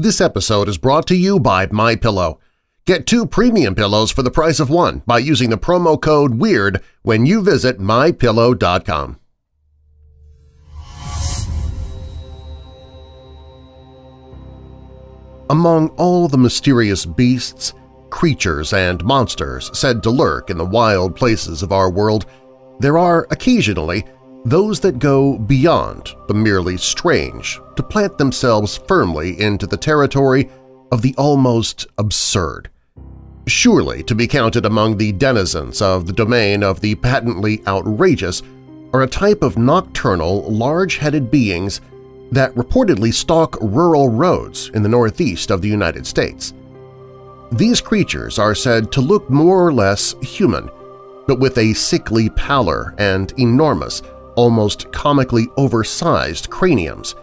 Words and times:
This 0.00 0.22
episode 0.22 0.66
is 0.66 0.78
brought 0.78 1.06
to 1.08 1.14
you 1.14 1.38
by 1.38 1.66
MyPillow. 1.66 2.38
Get 2.86 3.06
two 3.06 3.26
premium 3.26 3.74
pillows 3.74 4.10
for 4.10 4.22
the 4.22 4.30
price 4.30 4.58
of 4.58 4.70
one 4.70 5.02
by 5.06 5.18
using 5.18 5.50
the 5.50 5.58
promo 5.58 6.00
code 6.00 6.38
WEIRD 6.38 6.82
when 7.02 7.26
you 7.26 7.42
visit 7.42 7.78
MyPillow.com. 7.78 9.18
Among 15.50 15.88
all 15.98 16.28
the 16.28 16.38
mysterious 16.38 17.04
beasts, 17.04 17.74
creatures, 18.08 18.72
and 18.72 19.04
monsters 19.04 19.70
said 19.78 20.02
to 20.04 20.10
lurk 20.10 20.48
in 20.48 20.56
the 20.56 20.64
wild 20.64 21.14
places 21.14 21.62
of 21.62 21.72
our 21.72 21.90
world, 21.90 22.24
there 22.78 22.96
are 22.96 23.26
occasionally 23.30 24.06
those 24.44 24.80
that 24.80 24.98
go 24.98 25.38
beyond 25.38 26.14
the 26.28 26.34
merely 26.34 26.76
strange 26.76 27.60
to 27.76 27.82
plant 27.82 28.16
themselves 28.16 28.78
firmly 28.88 29.40
into 29.40 29.66
the 29.66 29.76
territory 29.76 30.48
of 30.92 31.02
the 31.02 31.14
almost 31.18 31.86
absurd. 31.98 32.70
Surely 33.46 34.02
to 34.04 34.14
be 34.14 34.26
counted 34.26 34.64
among 34.64 34.96
the 34.96 35.12
denizens 35.12 35.82
of 35.82 36.06
the 36.06 36.12
domain 36.12 36.62
of 36.62 36.80
the 36.80 36.94
patently 36.96 37.62
outrageous 37.66 38.42
are 38.92 39.02
a 39.02 39.08
type 39.08 39.42
of 39.42 39.58
nocturnal, 39.58 40.50
large-headed 40.50 41.30
beings 41.30 41.80
that 42.32 42.54
reportedly 42.54 43.12
stalk 43.12 43.56
rural 43.60 44.08
roads 44.08 44.70
in 44.74 44.82
the 44.82 44.88
northeast 44.88 45.50
of 45.50 45.62
the 45.62 45.68
United 45.68 46.06
States. 46.06 46.54
These 47.52 47.80
creatures 47.80 48.38
are 48.38 48.54
said 48.54 48.92
to 48.92 49.00
look 49.00 49.28
more 49.28 49.66
or 49.66 49.72
less 49.72 50.14
human, 50.22 50.70
but 51.26 51.40
with 51.40 51.58
a 51.58 51.74
sickly 51.74 52.30
pallor 52.30 52.94
and 52.98 53.32
enormous, 53.38 54.02
almost 54.40 54.90
comically 54.90 55.48
oversized 55.58 56.48
craniums, 56.48 57.14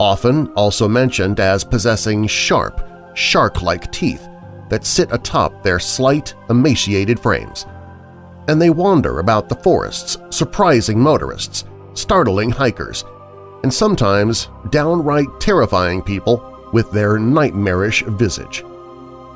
often 0.00 0.48
also 0.54 0.88
mentioned 0.88 1.38
as 1.38 1.62
possessing 1.62 2.26
sharp, 2.26 2.84
shark-like 3.14 3.92
teeth 3.92 4.26
that 4.68 4.84
sit 4.84 5.12
atop 5.12 5.62
their 5.62 5.78
slight, 5.78 6.34
emaciated 6.50 7.20
frames. 7.20 7.66
And 8.48 8.60
they 8.60 8.70
wander 8.70 9.20
about 9.20 9.48
the 9.48 9.54
forests, 9.54 10.18
surprising 10.30 10.98
motorists, 10.98 11.62
startling 11.94 12.50
hikers, 12.50 13.04
and 13.62 13.72
sometimes 13.72 14.48
downright 14.70 15.28
terrifying 15.38 16.02
people 16.02 16.68
with 16.72 16.90
their 16.90 17.16
nightmarish 17.16 18.02
visage. 18.02 18.64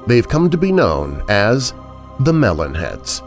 They've 0.09 0.29
come 0.29 0.51
to 0.51 0.59
be 0.59 0.73
known 0.73 1.23
as 1.29 1.75
the 2.19 2.33
Melonheads. 2.33 3.23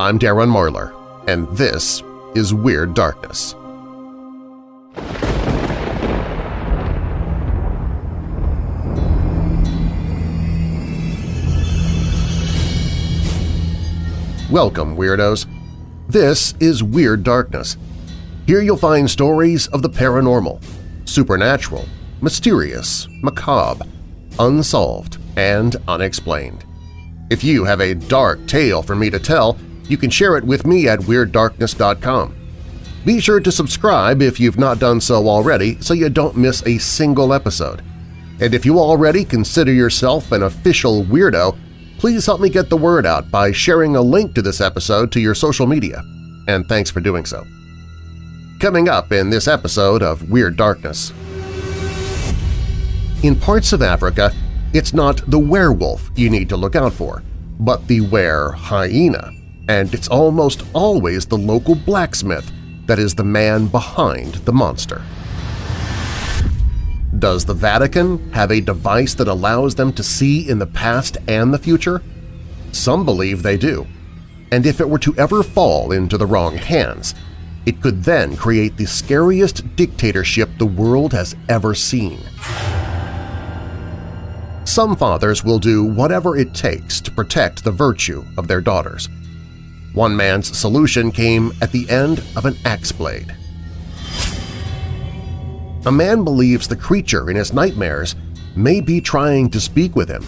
I'm 0.00 0.18
Darren 0.18 0.50
Marlar, 0.50 0.92
and 1.28 1.46
this 1.56 2.02
is 2.34 2.54
Weird 2.54 2.94
Darkness. 2.94 3.54
Welcome, 14.50 14.96
Weirdos! 14.96 15.46
This 16.08 16.54
is 16.60 16.82
Weird 16.82 17.22
Darkness. 17.22 17.76
Here 18.46 18.62
you'll 18.62 18.76
find 18.76 19.10
stories 19.10 19.66
of 19.68 19.82
the 19.82 19.90
paranormal, 19.90 20.62
supernatural, 21.04 21.86
mysterious, 22.22 23.08
macabre, 23.22 23.84
unsolved, 24.38 25.18
and 25.36 25.76
unexplained. 25.86 26.64
If 27.30 27.44
you 27.44 27.64
have 27.64 27.80
a 27.80 27.94
dark 27.94 28.46
tale 28.46 28.82
for 28.82 28.94
me 28.94 29.10
to 29.10 29.18
tell, 29.18 29.58
you 29.84 29.96
can 29.96 30.10
share 30.10 30.36
it 30.36 30.44
with 30.44 30.66
me 30.66 30.88
at 30.88 31.00
WeirdDarkness.com. 31.00 32.36
Be 33.04 33.20
sure 33.20 33.40
to 33.40 33.50
subscribe 33.50 34.22
if 34.22 34.38
you've 34.38 34.58
not 34.58 34.78
done 34.78 35.00
so 35.00 35.28
already 35.28 35.80
so 35.80 35.92
you 35.92 36.08
don't 36.08 36.36
miss 36.36 36.64
a 36.66 36.78
single 36.78 37.32
episode. 37.32 37.82
And 38.40 38.54
if 38.54 38.64
you 38.64 38.78
already 38.78 39.24
consider 39.24 39.72
yourself 39.72 40.32
an 40.32 40.44
official 40.44 41.04
weirdo, 41.04 41.58
please 41.98 42.26
help 42.26 42.40
me 42.40 42.48
get 42.48 42.68
the 42.68 42.76
word 42.76 43.06
out 43.06 43.30
by 43.30 43.52
sharing 43.52 43.96
a 43.96 44.02
link 44.02 44.34
to 44.34 44.42
this 44.42 44.60
episode 44.60 45.12
to 45.12 45.20
your 45.20 45.34
social 45.34 45.66
media. 45.66 46.02
And 46.48 46.68
thanks 46.68 46.90
for 46.90 47.00
doing 47.00 47.24
so. 47.24 47.44
Coming 48.60 48.88
up 48.88 49.12
in 49.12 49.30
this 49.30 49.48
episode 49.48 50.02
of 50.02 50.30
Weird 50.30 50.56
Darkness. 50.56 51.12
In 53.22 53.36
parts 53.36 53.72
of 53.72 53.82
Africa, 53.82 54.32
it's 54.72 54.94
not 54.94 55.22
the 55.28 55.38
werewolf 55.38 56.10
you 56.16 56.30
need 56.30 56.48
to 56.48 56.56
look 56.56 56.74
out 56.74 56.92
for, 56.92 57.22
but 57.60 57.86
the 57.86 58.00
were 58.00 58.52
hyena, 58.52 59.32
and 59.68 59.92
it's 59.94 60.08
almost 60.08 60.62
always 60.72 61.26
the 61.26 61.38
local 61.38 61.74
blacksmith 61.74 62.50
that 62.86 62.98
is 62.98 63.14
the 63.14 63.24
man 63.24 63.66
behind 63.66 64.34
the 64.34 64.52
monster. 64.52 65.02
Does 67.18 67.44
the 67.44 67.54
Vatican 67.54 68.32
have 68.32 68.50
a 68.50 68.60
device 68.60 69.14
that 69.14 69.28
allows 69.28 69.74
them 69.74 69.92
to 69.92 70.02
see 70.02 70.48
in 70.48 70.58
the 70.58 70.66
past 70.66 71.18
and 71.28 71.54
the 71.54 71.58
future? 71.58 72.02
Some 72.72 73.04
believe 73.04 73.42
they 73.42 73.56
do. 73.56 73.86
And 74.50 74.66
if 74.66 74.80
it 74.80 74.88
were 74.88 74.98
to 74.98 75.14
ever 75.16 75.42
fall 75.42 75.92
into 75.92 76.18
the 76.18 76.26
wrong 76.26 76.56
hands, 76.56 77.14
it 77.64 77.80
could 77.80 78.02
then 78.02 78.36
create 78.36 78.76
the 78.76 78.86
scariest 78.86 79.76
dictatorship 79.76 80.50
the 80.58 80.66
world 80.66 81.12
has 81.12 81.36
ever 81.48 81.74
seen. 81.74 82.18
Some 84.64 84.96
fathers 84.96 85.44
will 85.44 85.58
do 85.58 85.84
whatever 85.84 86.36
it 86.36 86.54
takes 86.54 87.00
to 87.02 87.10
protect 87.10 87.62
the 87.62 87.70
virtue 87.70 88.24
of 88.36 88.48
their 88.48 88.60
daughters. 88.60 89.08
One 89.94 90.16
man's 90.16 90.56
solution 90.56 91.12
came 91.12 91.52
at 91.60 91.70
the 91.70 91.88
end 91.90 92.24
of 92.34 92.46
an 92.46 92.56
axe 92.64 92.92
blade. 92.92 93.34
A 95.84 95.92
man 95.92 96.24
believes 96.24 96.66
the 96.66 96.76
creature 96.76 97.28
in 97.28 97.36
his 97.36 97.52
nightmares 97.52 98.14
may 98.56 98.80
be 98.80 99.00
trying 99.00 99.50
to 99.50 99.60
speak 99.60 99.94
with 99.94 100.08
him. 100.08 100.24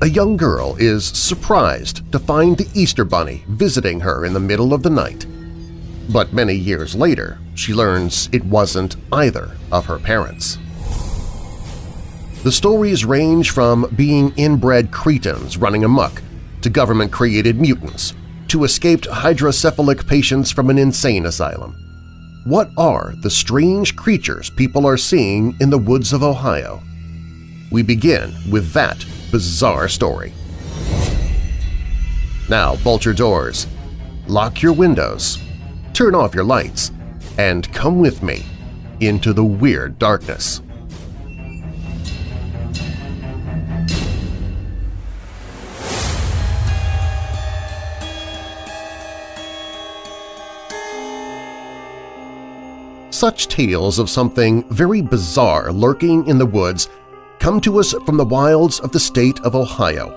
A 0.00 0.08
young 0.08 0.36
girl 0.36 0.76
is 0.78 1.04
surprised 1.04 2.10
to 2.12 2.18
find 2.18 2.56
the 2.56 2.68
Easter 2.72 3.04
Bunny 3.04 3.44
visiting 3.48 4.00
her 4.00 4.24
in 4.24 4.32
the 4.32 4.40
middle 4.40 4.72
of 4.72 4.82
the 4.82 4.90
night. 4.90 5.26
But 6.08 6.32
many 6.32 6.54
years 6.54 6.94
later, 6.94 7.38
she 7.54 7.74
learns 7.74 8.30
it 8.32 8.44
wasn't 8.44 8.96
either 9.12 9.50
of 9.70 9.84
her 9.86 9.98
parents. 9.98 10.56
The 12.44 12.52
stories 12.52 13.04
range 13.04 13.50
from 13.50 13.92
being 13.96 14.32
inbred 14.36 14.92
cretins 14.92 15.58
running 15.58 15.84
amok 15.84 16.22
to 16.62 16.70
government-created 16.70 17.60
mutants 17.60 18.14
to 18.48 18.64
escaped 18.64 19.06
hydrocephalic 19.06 20.06
patients 20.06 20.50
from 20.50 20.70
an 20.70 20.78
insane 20.78 21.26
asylum. 21.26 21.74
What 22.44 22.70
are 22.78 23.14
the 23.20 23.30
strange 23.30 23.94
creatures 23.94 24.50
people 24.50 24.86
are 24.86 24.96
seeing 24.96 25.54
in 25.60 25.70
the 25.70 25.78
woods 25.78 26.12
of 26.12 26.22
Ohio? 26.22 26.82
We 27.70 27.82
begin 27.82 28.34
with 28.50 28.72
that 28.72 29.04
bizarre 29.30 29.88
story. 29.88 30.32
Now 32.48 32.76
bolt 32.76 33.04
your 33.04 33.12
doors, 33.12 33.66
lock 34.26 34.62
your 34.62 34.72
windows, 34.72 35.38
turn 35.92 36.14
off 36.14 36.34
your 36.34 36.44
lights, 36.44 36.92
and 37.36 37.70
come 37.74 37.98
with 37.98 38.22
me 38.22 38.46
into 39.00 39.34
the 39.34 39.44
weird 39.44 39.98
darkness. 39.98 40.62
Such 53.18 53.48
tales 53.48 53.98
of 53.98 54.08
something 54.08 54.62
very 54.68 55.02
bizarre 55.02 55.72
lurking 55.72 56.24
in 56.28 56.38
the 56.38 56.46
woods 56.46 56.88
come 57.40 57.60
to 57.62 57.80
us 57.80 57.92
from 58.06 58.16
the 58.16 58.24
wilds 58.24 58.78
of 58.78 58.92
the 58.92 59.00
state 59.00 59.40
of 59.40 59.56
Ohio, 59.56 60.10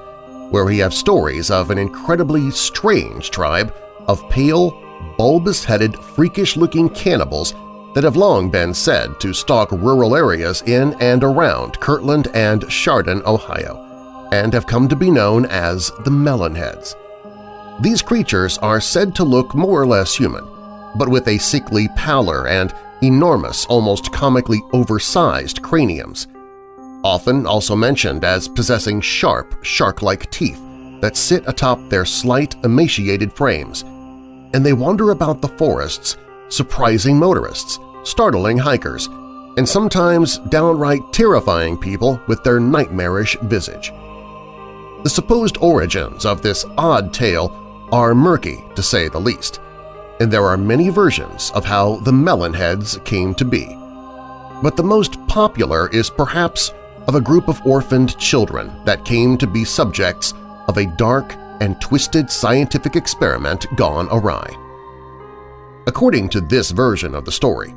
where 0.51 0.65
we 0.65 0.77
have 0.77 0.93
stories 0.93 1.49
of 1.49 1.71
an 1.71 1.79
incredibly 1.79 2.51
strange 2.51 3.31
tribe 3.31 3.73
of 4.07 4.29
pale, 4.29 4.79
bulbous-headed, 5.17 5.95
freakish-looking 5.95 6.89
cannibals 6.89 7.55
that 7.95 8.03
have 8.03 8.17
long 8.17 8.51
been 8.51 8.71
said 8.71 9.19
to 9.19 9.33
stalk 9.33 9.71
rural 9.71 10.15
areas 10.15 10.61
in 10.67 10.93
and 11.01 11.23
around 11.23 11.79
Kirtland 11.79 12.27
and 12.35 12.69
Chardon, 12.69 13.23
Ohio, 13.25 14.29
and 14.31 14.53
have 14.53 14.67
come 14.67 14.87
to 14.87 14.95
be 14.95 15.09
known 15.09 15.47
as 15.47 15.87
the 16.03 16.11
Melonheads. 16.11 16.93
These 17.81 18.03
creatures 18.03 18.59
are 18.59 18.79
said 18.79 19.15
to 19.15 19.23
look 19.23 19.55
more 19.55 19.81
or 19.81 19.87
less 19.87 20.13
human, 20.13 20.47
but 20.95 21.09
with 21.09 21.27
a 21.27 21.39
sickly 21.39 21.87
pallor 21.95 22.47
and 22.47 22.71
enormous, 23.01 23.65
almost 23.65 24.11
comically 24.11 24.61
oversized 24.73 25.61
craniums, 25.61 26.27
often 27.03 27.45
also 27.45 27.75
mentioned 27.75 28.23
as 28.23 28.47
possessing 28.47 29.01
sharp, 29.01 29.63
shark-like 29.63 30.29
teeth 30.31 30.61
that 31.01 31.17
sit 31.17 31.43
atop 31.47 31.79
their 31.89 32.05
slight, 32.05 32.55
emaciated 32.63 33.33
frames, 33.33 33.81
and 34.53 34.65
they 34.65 34.73
wander 34.73 35.11
about 35.11 35.41
the 35.41 35.47
forests, 35.47 36.17
surprising 36.49 37.17
motorists, 37.17 37.79
startling 38.03 38.57
hikers, 38.57 39.07
and 39.57 39.67
sometimes 39.67 40.37
downright 40.49 41.01
terrifying 41.11 41.77
people 41.77 42.21
with 42.27 42.43
their 42.43 42.59
nightmarish 42.59 43.35
visage. 43.43 43.91
The 45.03 45.09
supposed 45.09 45.57
origins 45.57 46.25
of 46.25 46.41
this 46.41 46.65
odd 46.77 47.13
tale 47.13 47.57
are 47.91 48.13
murky, 48.13 48.63
to 48.75 48.83
say 48.83 49.09
the 49.09 49.19
least, 49.19 49.59
and 50.21 50.31
there 50.31 50.45
are 50.45 50.55
many 50.57 50.89
versions 50.89 51.51
of 51.55 51.65
how 51.65 51.95
the 52.01 52.11
Melonheads 52.11 53.03
came 53.05 53.33
to 53.35 53.43
be. 53.43 53.65
but 54.61 54.77
the 54.77 54.83
most 54.83 55.17
popular 55.27 55.89
is 55.89 56.11
perhaps 56.11 56.71
of 57.07 57.15
a 57.15 57.21
group 57.21 57.47
of 57.47 57.65
orphaned 57.65 58.15
children 58.19 58.71
that 58.85 59.03
came 59.03 59.35
to 59.35 59.47
be 59.47 59.65
subjects 59.65 60.35
of 60.67 60.77
a 60.77 60.85
dark 60.97 61.33
and 61.61 61.81
twisted 61.81 62.29
scientific 62.29 62.95
experiment 62.95 63.65
gone 63.75 64.07
awry. 64.11 64.47
According 65.87 66.29
to 66.29 66.41
this 66.41 66.69
version 66.69 67.15
of 67.15 67.25
the 67.25 67.31
story, 67.31 67.73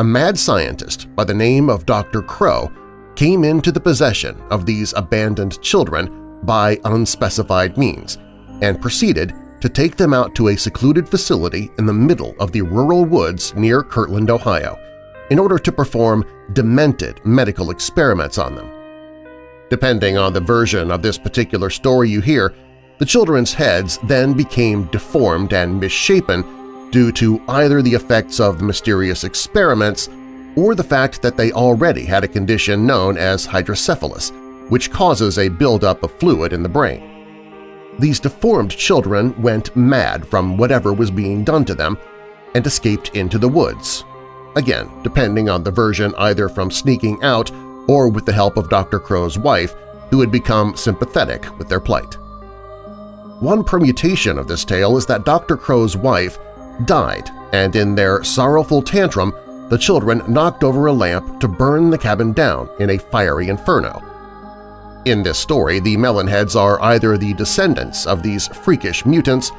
a 0.00 0.04
mad 0.04 0.36
scientist 0.36 1.14
by 1.14 1.22
the 1.22 1.32
name 1.32 1.70
of 1.70 1.86
Dr. 1.86 2.20
Crow 2.20 2.72
came 3.14 3.44
into 3.44 3.70
the 3.70 3.86
possession 3.88 4.36
of 4.50 4.66
these 4.66 4.92
abandoned 4.94 5.62
children 5.62 6.40
by 6.42 6.80
unspecified 6.84 7.78
means 7.78 8.18
and 8.60 8.82
proceeded 8.82 9.32
to 9.64 9.70
take 9.70 9.96
them 9.96 10.12
out 10.12 10.34
to 10.34 10.48
a 10.48 10.56
secluded 10.56 11.08
facility 11.08 11.70
in 11.78 11.86
the 11.86 11.92
middle 11.92 12.34
of 12.38 12.52
the 12.52 12.60
rural 12.60 13.06
woods 13.06 13.54
near 13.54 13.82
Kirtland, 13.82 14.28
Ohio, 14.28 14.78
in 15.30 15.38
order 15.38 15.58
to 15.58 15.72
perform 15.72 16.22
demented 16.52 17.18
medical 17.24 17.70
experiments 17.70 18.36
on 18.36 18.54
them. 18.54 18.68
Depending 19.70 20.18
on 20.18 20.34
the 20.34 20.40
version 20.42 20.90
of 20.90 21.00
this 21.00 21.16
particular 21.16 21.70
story 21.70 22.10
you 22.10 22.20
hear, 22.20 22.52
the 22.98 23.06
children's 23.06 23.54
heads 23.54 23.98
then 24.02 24.34
became 24.34 24.84
deformed 24.88 25.54
and 25.54 25.80
misshapen 25.80 26.90
due 26.90 27.10
to 27.12 27.42
either 27.48 27.80
the 27.80 27.94
effects 27.94 28.40
of 28.40 28.58
the 28.58 28.64
mysterious 28.64 29.24
experiments 29.24 30.10
or 30.56 30.74
the 30.74 30.84
fact 30.84 31.22
that 31.22 31.38
they 31.38 31.52
already 31.52 32.04
had 32.04 32.22
a 32.22 32.28
condition 32.28 32.84
known 32.84 33.16
as 33.16 33.46
hydrocephalus, 33.46 34.30
which 34.68 34.90
causes 34.90 35.38
a 35.38 35.48
buildup 35.48 36.02
of 36.02 36.12
fluid 36.18 36.52
in 36.52 36.62
the 36.62 36.68
brain. 36.68 37.13
These 37.98 38.20
deformed 38.20 38.70
children 38.70 39.40
went 39.40 39.74
mad 39.76 40.26
from 40.26 40.56
whatever 40.56 40.92
was 40.92 41.10
being 41.10 41.44
done 41.44 41.64
to 41.66 41.74
them 41.74 41.96
and 42.54 42.66
escaped 42.66 43.14
into 43.14 43.38
the 43.38 43.48
woods, 43.48 44.04
again 44.56 44.90
depending 45.02 45.48
on 45.48 45.62
the 45.62 45.70
version 45.70 46.14
either 46.18 46.48
from 46.48 46.70
sneaking 46.70 47.22
out 47.22 47.50
or 47.88 48.08
with 48.08 48.24
the 48.24 48.32
help 48.32 48.56
of 48.56 48.70
Dr. 48.70 48.98
Crow's 48.98 49.38
wife, 49.38 49.74
who 50.10 50.20
had 50.20 50.30
become 50.30 50.76
sympathetic 50.76 51.46
with 51.58 51.68
their 51.68 51.80
plight. 51.80 52.14
One 53.40 53.64
permutation 53.64 54.38
of 54.38 54.48
this 54.48 54.64
tale 54.64 54.96
is 54.96 55.06
that 55.06 55.24
Dr. 55.24 55.56
Crow's 55.56 55.96
wife 55.96 56.38
died, 56.86 57.30
and 57.52 57.76
in 57.76 57.94
their 57.94 58.24
sorrowful 58.24 58.82
tantrum 58.82 59.34
the 59.68 59.78
children 59.78 60.22
knocked 60.28 60.62
over 60.62 60.86
a 60.86 60.92
lamp 60.92 61.40
to 61.40 61.48
burn 61.48 61.90
the 61.90 61.98
cabin 61.98 62.32
down 62.32 62.68
in 62.80 62.90
a 62.90 62.98
fiery 62.98 63.48
inferno. 63.48 64.02
In 65.04 65.22
this 65.22 65.38
story, 65.38 65.80
the 65.80 65.98
Melonheads 65.98 66.58
are 66.58 66.80
either 66.80 67.18
the 67.18 67.34
descendants 67.34 68.06
of 68.06 68.22
these 68.22 68.46
freakish 68.48 69.04
mutants 69.04 69.52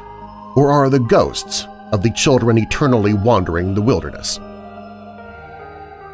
or 0.56 0.72
are 0.72 0.90
the 0.90 1.00
ghosts 1.00 1.68
of 1.92 2.02
the 2.02 2.10
children 2.12 2.58
eternally 2.58 3.14
wandering 3.14 3.76
the 3.76 3.82
wilderness. 3.82 4.40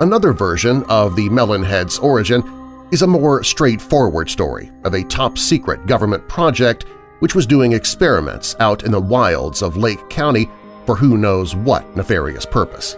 Another 0.02 0.34
version 0.34 0.84
of 0.90 1.16
the 1.16 1.30
Melonhead's 1.30 1.98
origin 2.00 2.44
is 2.92 3.04
a 3.04 3.08
more 3.08 3.42
straightforward 3.42 4.30
story 4.30 4.70
of 4.84 4.96
a 4.96 5.04
top-secret 5.06 5.86
government 5.86 6.28
project 6.28 6.84
which 7.20 7.34
was 7.34 7.46
doing 7.46 7.72
experiments 7.72 8.58
out 8.60 8.84
in 8.84 8.92
the 8.92 9.00
wilds 9.00 9.62
of 9.62 9.78
Lake 9.78 10.10
County 10.10 10.50
for 10.86 10.96
who 10.96 11.18
knows 11.18 11.56
what 11.56 11.96
nefarious 11.96 12.46
purpose. 12.46 12.98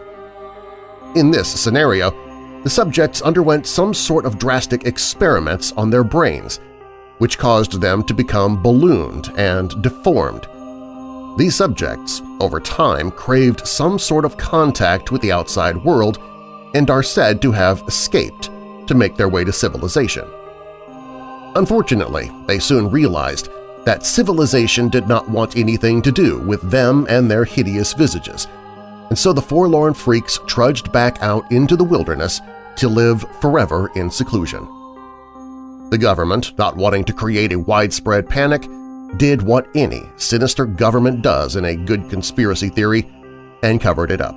In 1.15 1.29
this 1.29 1.47
scenario, 1.47 2.09
the 2.63 2.69
subjects 2.69 3.21
underwent 3.21 3.67
some 3.67 3.93
sort 3.93 4.25
of 4.25 4.39
drastic 4.39 4.85
experiments 4.85 5.73
on 5.73 5.89
their 5.89 6.03
brains, 6.03 6.59
which 7.17 7.37
caused 7.37 7.79
them 7.79 8.03
to 8.03 8.13
become 8.13 8.61
ballooned 8.61 9.31
and 9.37 9.81
deformed. 9.81 10.47
These 11.37 11.55
subjects, 11.55 12.21
over 12.39 12.59
time, 12.59 13.11
craved 13.11 13.67
some 13.67 13.99
sort 13.99 14.23
of 14.23 14.37
contact 14.37 15.11
with 15.11 15.21
the 15.21 15.31
outside 15.31 15.83
world 15.83 16.19
and 16.73 16.89
are 16.89 17.03
said 17.03 17.41
to 17.41 17.51
have 17.51 17.83
escaped 17.87 18.49
to 18.87 18.95
make 18.95 19.17
their 19.17 19.29
way 19.29 19.43
to 19.43 19.51
civilization. 19.51 20.25
Unfortunately, 21.55 22.31
they 22.47 22.59
soon 22.59 22.89
realized 22.89 23.49
that 23.83 24.05
civilization 24.05 24.89
did 24.89 25.07
not 25.07 25.29
want 25.29 25.57
anything 25.57 26.01
to 26.01 26.11
do 26.11 26.39
with 26.39 26.61
them 26.69 27.05
and 27.09 27.29
their 27.29 27.45
hideous 27.45 27.93
visages, 27.93 28.47
and 29.09 29.17
so 29.17 29.33
the 29.33 29.41
forlorn 29.41 29.93
freaks 29.93 30.39
trudged 30.47 30.91
back 30.91 31.21
out 31.21 31.51
into 31.51 31.75
the 31.75 31.83
wilderness 31.83 32.41
to 32.77 32.87
live 32.87 33.25
forever 33.41 33.91
in 33.95 34.09
seclusion. 34.09 34.67
The 35.89 35.97
government, 35.97 36.57
not 36.57 36.75
wanting 36.75 37.03
to 37.05 37.13
create 37.13 37.53
a 37.53 37.59
widespread 37.59 38.27
panic, 38.27 38.67
did 39.17 39.41
what 39.41 39.67
any 39.75 40.01
sinister 40.17 40.65
government 40.65 41.21
does 41.21 41.55
in 41.55 41.65
a 41.65 41.75
good 41.75 42.09
conspiracy 42.09 42.69
theory 42.69 43.07
and 43.61 43.79
covered 43.79 44.11
it 44.11 44.21
up. 44.21 44.35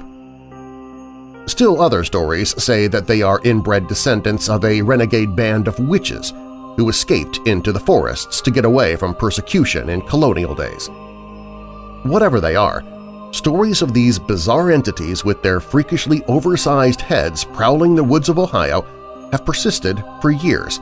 Still 1.48 1.80
other 1.80 2.04
stories 2.04 2.60
say 2.62 2.88
that 2.88 3.06
they 3.06 3.22
are 3.22 3.40
inbred 3.44 3.86
descendants 3.86 4.48
of 4.48 4.64
a 4.64 4.82
renegade 4.82 5.34
band 5.36 5.68
of 5.68 5.78
witches 5.78 6.32
who 6.76 6.88
escaped 6.88 7.38
into 7.46 7.72
the 7.72 7.80
forests 7.80 8.40
to 8.42 8.50
get 8.50 8.64
away 8.64 8.96
from 8.96 9.14
persecution 9.14 9.88
in 9.88 10.02
colonial 10.02 10.54
days. 10.54 10.90
Whatever 12.02 12.40
they 12.40 12.54
are, 12.54 12.82
Stories 13.36 13.82
of 13.82 13.92
these 13.92 14.18
bizarre 14.18 14.70
entities 14.70 15.22
with 15.22 15.42
their 15.42 15.60
freakishly 15.60 16.24
oversized 16.24 17.02
heads 17.02 17.44
prowling 17.44 17.94
the 17.94 18.02
woods 18.02 18.30
of 18.30 18.38
Ohio 18.38 18.80
have 19.30 19.44
persisted 19.44 20.02
for 20.22 20.30
years, 20.30 20.78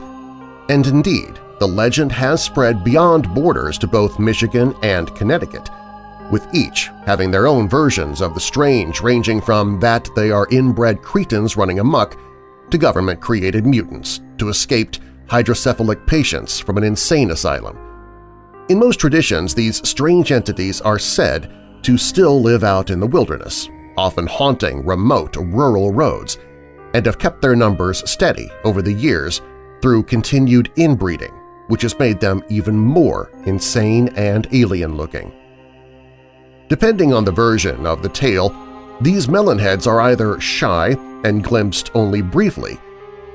and 0.69 0.87
indeed 0.87 1.37
the 1.59 1.67
legend 1.67 2.13
has 2.13 2.41
spread 2.41 2.81
beyond 2.81 3.27
borders 3.35 3.77
to 3.77 3.87
both 3.87 4.19
Michigan 4.19 4.73
and 4.83 5.13
Connecticut, 5.17 5.69
with 6.31 6.47
each 6.53 6.91
having 7.05 7.29
their 7.29 7.45
own 7.45 7.67
versions 7.67 8.21
of 8.21 8.33
the 8.33 8.39
strange 8.39 9.01
ranging 9.01 9.41
from 9.41 9.77
that 9.81 10.07
they 10.15 10.31
are 10.31 10.47
inbred 10.49 11.01
cretins 11.01 11.57
running 11.57 11.79
amuck 11.79 12.17
to 12.71 12.77
government-created 12.77 13.65
mutants 13.65 14.21
to 14.37 14.47
escaped 14.47 15.01
hydrocephalic 15.27 16.07
patients 16.07 16.57
from 16.61 16.77
an 16.77 16.85
insane 16.85 17.31
asylum. 17.31 17.77
In 18.69 18.79
most 18.79 18.97
traditions, 18.97 19.53
these 19.53 19.85
strange 19.85 20.31
entities 20.31 20.79
are 20.79 20.97
said 20.97 21.51
to 21.85 21.99
still 21.99 22.41
live 22.41 22.63
out 22.63 22.89
in 22.89 22.99
the 22.99 23.05
wilderness, 23.05 23.69
often 23.95 24.25
haunting 24.25 24.83
remote 24.83 25.35
rural 25.35 25.93
roads, 25.93 26.39
and 26.95 27.05
have 27.05 27.19
kept 27.19 27.43
their 27.43 27.55
numbers 27.55 28.09
steady 28.09 28.49
over 28.63 28.81
the 28.81 28.91
years 28.91 29.41
through 29.83 30.01
continued 30.01 30.71
inbreeding, 30.77 31.31
which 31.67 31.83
has 31.83 31.99
made 31.99 32.19
them 32.19 32.43
even 32.49 32.75
more 32.75 33.29
insane 33.45 34.09
and 34.15 34.47
alien-looking. 34.51 35.31
Depending 36.69 37.13
on 37.13 37.23
the 37.23 37.31
version 37.31 37.85
of 37.85 38.01
the 38.01 38.09
tale, 38.09 38.49
these 39.01 39.27
melonheads 39.27 39.85
are 39.85 40.01
either 40.01 40.39
shy 40.39 40.97
and 41.23 41.43
glimpsed 41.43 41.91
only 41.93 42.23
briefly, 42.23 42.79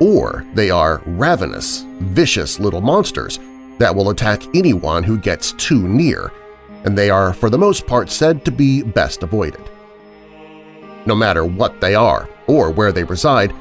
or 0.00 0.44
they 0.54 0.70
are 0.70 1.02
ravenous, 1.06 1.84
vicious 2.00 2.58
little 2.58 2.80
monsters 2.80 3.38
that 3.78 3.94
will 3.94 4.10
attack 4.10 4.42
anyone 4.56 5.04
who 5.04 5.16
gets 5.16 5.52
too 5.52 5.86
near, 5.86 6.32
and 6.84 6.96
they 6.96 7.10
are 7.10 7.32
for 7.32 7.50
the 7.50 7.58
most 7.58 7.86
part 7.86 8.10
said 8.10 8.44
to 8.44 8.50
be 8.50 8.82
best 8.82 9.22
avoided. 9.22 9.70
No 11.06 11.14
matter 11.14 11.44
what 11.44 11.80
they 11.80 11.94
are 11.94 12.28
or 12.46 12.70
where 12.70 12.92
they 12.92 13.04
reside, 13.04 13.52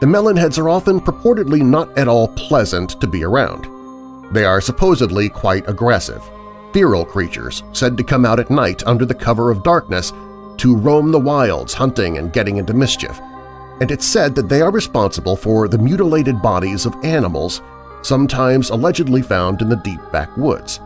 the 0.00 0.06
melonheads 0.06 0.58
are 0.58 0.68
often 0.68 1.00
purportedly 1.00 1.62
not 1.62 1.96
at 1.96 2.08
all 2.08 2.28
pleasant 2.28 3.00
to 3.00 3.06
be 3.06 3.24
around. 3.24 3.66
They 4.34 4.44
are 4.44 4.60
supposedly 4.60 5.28
quite 5.28 5.68
aggressive, 5.68 6.22
feral 6.72 7.04
creatures 7.04 7.62
said 7.72 7.96
to 7.96 8.04
come 8.04 8.26
out 8.26 8.40
at 8.40 8.50
night 8.50 8.82
under 8.86 9.06
the 9.06 9.14
cover 9.14 9.50
of 9.50 9.62
darkness 9.62 10.12
to 10.58 10.76
roam 10.76 11.12
the 11.12 11.18
wilds 11.18 11.72
hunting 11.72 12.18
and 12.18 12.32
getting 12.32 12.56
into 12.56 12.74
mischief, 12.74 13.18
and 13.80 13.90
it's 13.90 14.06
said 14.06 14.34
that 14.34 14.48
they 14.48 14.60
are 14.60 14.70
responsible 14.70 15.36
for 15.36 15.68
the 15.68 15.78
mutilated 15.78 16.40
bodies 16.42 16.86
of 16.86 16.94
animals 17.04 17.62
sometimes 18.02 18.70
allegedly 18.70 19.22
found 19.22 19.60
in 19.60 19.68
the 19.68 19.76
deep 19.76 20.00
backwoods. 20.12 20.80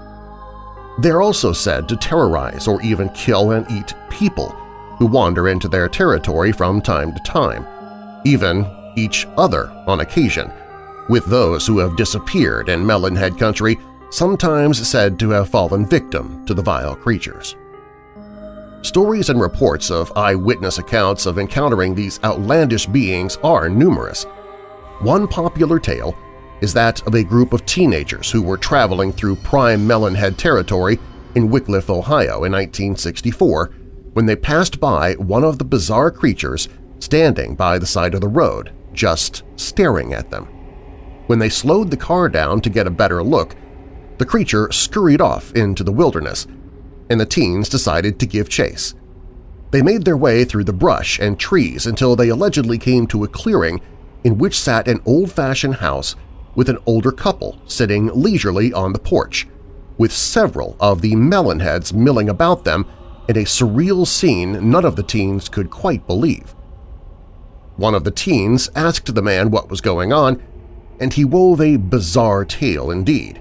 They're 0.99 1.23
also 1.23 1.53
said 1.53 1.89
to 1.89 1.97
terrorize 1.97 2.69
or 2.69 2.83
even 2.83 3.09
kill 3.11 3.53
and 3.53 3.71
eat 3.71 3.95
people 4.11 4.51
who 4.99 5.07
wander 5.07 5.49
into 5.49 5.69
their 5.69 5.89
territory 5.89 6.53
from 6.53 6.83
time 6.83 7.15
to 7.15 7.21
time, 7.21 7.67
even 8.25 8.67
each 8.97 9.27
other 9.39 9.71
on 9.87 10.01
occasion, 10.01 10.51
with 11.09 11.25
those 11.27 11.67
who 11.67 11.79
have 11.79 11.97
disappeared 11.97 12.69
in 12.69 12.85
Melonhead 12.85 13.39
country 13.39 13.79
sometimes 14.11 14.87
said 14.87 15.19
to 15.19 15.31
have 15.31 15.49
fallen 15.49 15.87
victim 15.87 16.45
to 16.45 16.53
the 16.53 16.63
vile 16.63 16.95
creatures. 16.97 17.57
Stories 18.83 19.29
and 19.29 19.41
reports 19.41 19.91
of 19.91 20.13
eyewitness 20.17 20.79
accounts 20.79 21.27
of 21.27 21.39
encountering 21.39 21.95
these 21.95 22.19
outlandish 22.25 22.87
beings 22.87 23.37
are 23.45 23.69
numerous. 23.69 24.25
One 25.01 25.29
popular 25.29 25.79
tale 25.79 26.17
is 26.61 26.75
that 26.75 27.07
of 27.07 27.15
a 27.15 27.25
group 27.25 27.53
of 27.53 27.65
teenagers 27.67 28.31
who 28.31 28.43
were 28.43 28.57
traveling 28.57 29.13
through 29.13 29.37
prime 29.37 29.87
Melonhead 29.87 30.37
territory 30.37 30.99
in 31.35 31.49
Wickliffe, 31.49 31.91
Ohio 31.91 32.45
in 32.45 32.53
1964 32.53 33.73
when 34.13 34.27
they 34.27 34.37
passed 34.37 34.81
by 34.81 35.15
one 35.15 35.45
of 35.45 35.59
the 35.59 35.65
bizarre 35.65 36.11
creatures 36.11 36.69
standing 36.99 37.55
by 37.55 37.79
the 37.79 37.87
side 37.87 38.15
of 38.15 38.21
the 38.21 38.29
road, 38.29 38.73
just 38.93 39.45
staring 39.57 40.13
at 40.13 40.31
them. 40.31 40.45
When 41.27 41.39
they 41.39 41.49
slowed 41.49 41.91
the 41.91 41.97
car 41.97 42.29
down 42.29 42.61
to 42.63 42.71
get 42.71 42.87
a 42.87 42.91
better 42.91 43.23
look, 43.23 43.55
the 44.19 44.27
creature 44.27 44.71
scurried 44.73 45.21
off 45.21 45.55
into 45.55 45.85
the 45.85 45.93
wilderness, 45.93 46.47
and 47.09 47.21
the 47.21 47.27
teens 47.27 47.69
decided 47.69 48.19
to 48.19 48.27
give 48.27 48.49
chase. 48.49 48.95
They 49.71 49.83
made 49.83 50.05
their 50.05 50.17
way 50.17 50.45
through 50.45 50.65
the 50.65 50.73
brush 50.73 51.21
and 51.21 51.39
trees 51.39 51.87
until 51.87 52.17
they 52.17 52.29
allegedly 52.29 52.79
came 52.79 53.07
to 53.09 53.25
a 53.25 53.29
clearing 53.29 53.81
in 54.25 54.39
which 54.39 54.59
sat 54.59 54.89
an 54.89 55.01
old-fashioned 55.07 55.77
house 55.77 56.17
with 56.55 56.69
an 56.69 56.79
older 56.87 57.13
couple 57.13 57.59
sitting 57.67 58.09
leisurely 58.09 58.73
on 58.73 58.93
the 58.93 58.99
porch, 58.99 59.47
with 59.99 60.13
several 60.13 60.77
of 60.81 61.01
the 61.01 61.13
melonheads 61.13 61.93
milling 61.93 62.29
about 62.29 62.65
them 62.65 62.87
in 63.29 63.37
a 63.37 63.45
surreal 63.45 64.07
scene 64.07 64.71
none 64.71 64.85
of 64.85 64.97
the 64.97 65.03
teens 65.03 65.49
could 65.49 65.71
quite 65.71 66.07
believe. 66.07 66.55
One 67.77 67.95
of 67.95 68.05
the 68.05 68.11
teens 68.11 68.69
asked 68.75 69.15
the 69.15 69.23
man 69.23 69.51
what 69.51 69.71
was 69.71 69.81
going 69.81 70.13
on, 70.13 70.43
and 70.99 71.13
he 71.13 71.25
wove 71.25 71.61
a 71.61 71.77
bizarre 71.77 72.45
tale 72.45 72.91
indeed. 72.91 73.41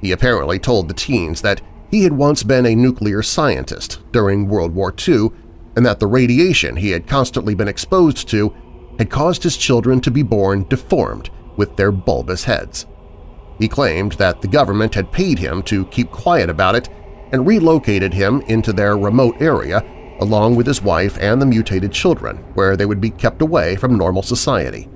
He 0.00 0.12
apparently 0.12 0.58
told 0.58 0.88
the 0.88 0.94
teens 0.94 1.42
that 1.42 1.60
he 1.90 2.02
had 2.02 2.12
once 2.12 2.42
been 2.42 2.66
a 2.66 2.74
nuclear 2.74 3.22
scientist 3.22 4.00
during 4.10 4.48
World 4.48 4.74
War 4.74 4.92
II 5.06 5.28
and 5.76 5.86
that 5.86 6.00
the 6.00 6.06
radiation 6.06 6.76
he 6.76 6.90
had 6.90 7.06
constantly 7.06 7.54
been 7.54 7.68
exposed 7.68 8.28
to 8.30 8.54
had 8.98 9.10
caused 9.10 9.42
his 9.42 9.56
children 9.56 10.00
to 10.00 10.10
be 10.10 10.22
born 10.22 10.66
deformed 10.68 11.30
with 11.56 11.76
their 11.76 11.92
bulbous 11.92 12.44
heads. 12.44 12.86
He 13.58 13.68
claimed 13.68 14.12
that 14.12 14.42
the 14.42 14.48
government 14.48 14.94
had 14.94 15.12
paid 15.12 15.38
him 15.38 15.62
to 15.64 15.86
keep 15.86 16.10
quiet 16.10 16.50
about 16.50 16.74
it 16.74 16.88
and 17.32 17.46
relocated 17.46 18.12
him 18.12 18.40
into 18.42 18.72
their 18.72 18.96
remote 18.96 19.40
area 19.40 19.82
along 20.20 20.54
with 20.56 20.66
his 20.66 20.82
wife 20.82 21.18
and 21.20 21.40
the 21.40 21.46
mutated 21.46 21.92
children, 21.92 22.36
where 22.54 22.76
they 22.76 22.86
would 22.86 23.00
be 23.00 23.10
kept 23.10 23.42
away 23.42 23.76
from 23.76 23.96
normal 23.96 24.22
society. 24.22 24.88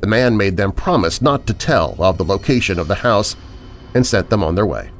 The 0.00 0.06
man 0.06 0.36
made 0.36 0.56
them 0.56 0.72
promise 0.72 1.22
not 1.22 1.46
to 1.46 1.54
tell 1.54 1.96
of 1.98 2.18
the 2.18 2.24
location 2.24 2.78
of 2.78 2.88
the 2.88 2.96
house 2.96 3.34
and 3.94 4.06
sent 4.06 4.30
them 4.30 4.44
on 4.44 4.54
their 4.54 4.66
way. 4.66 4.90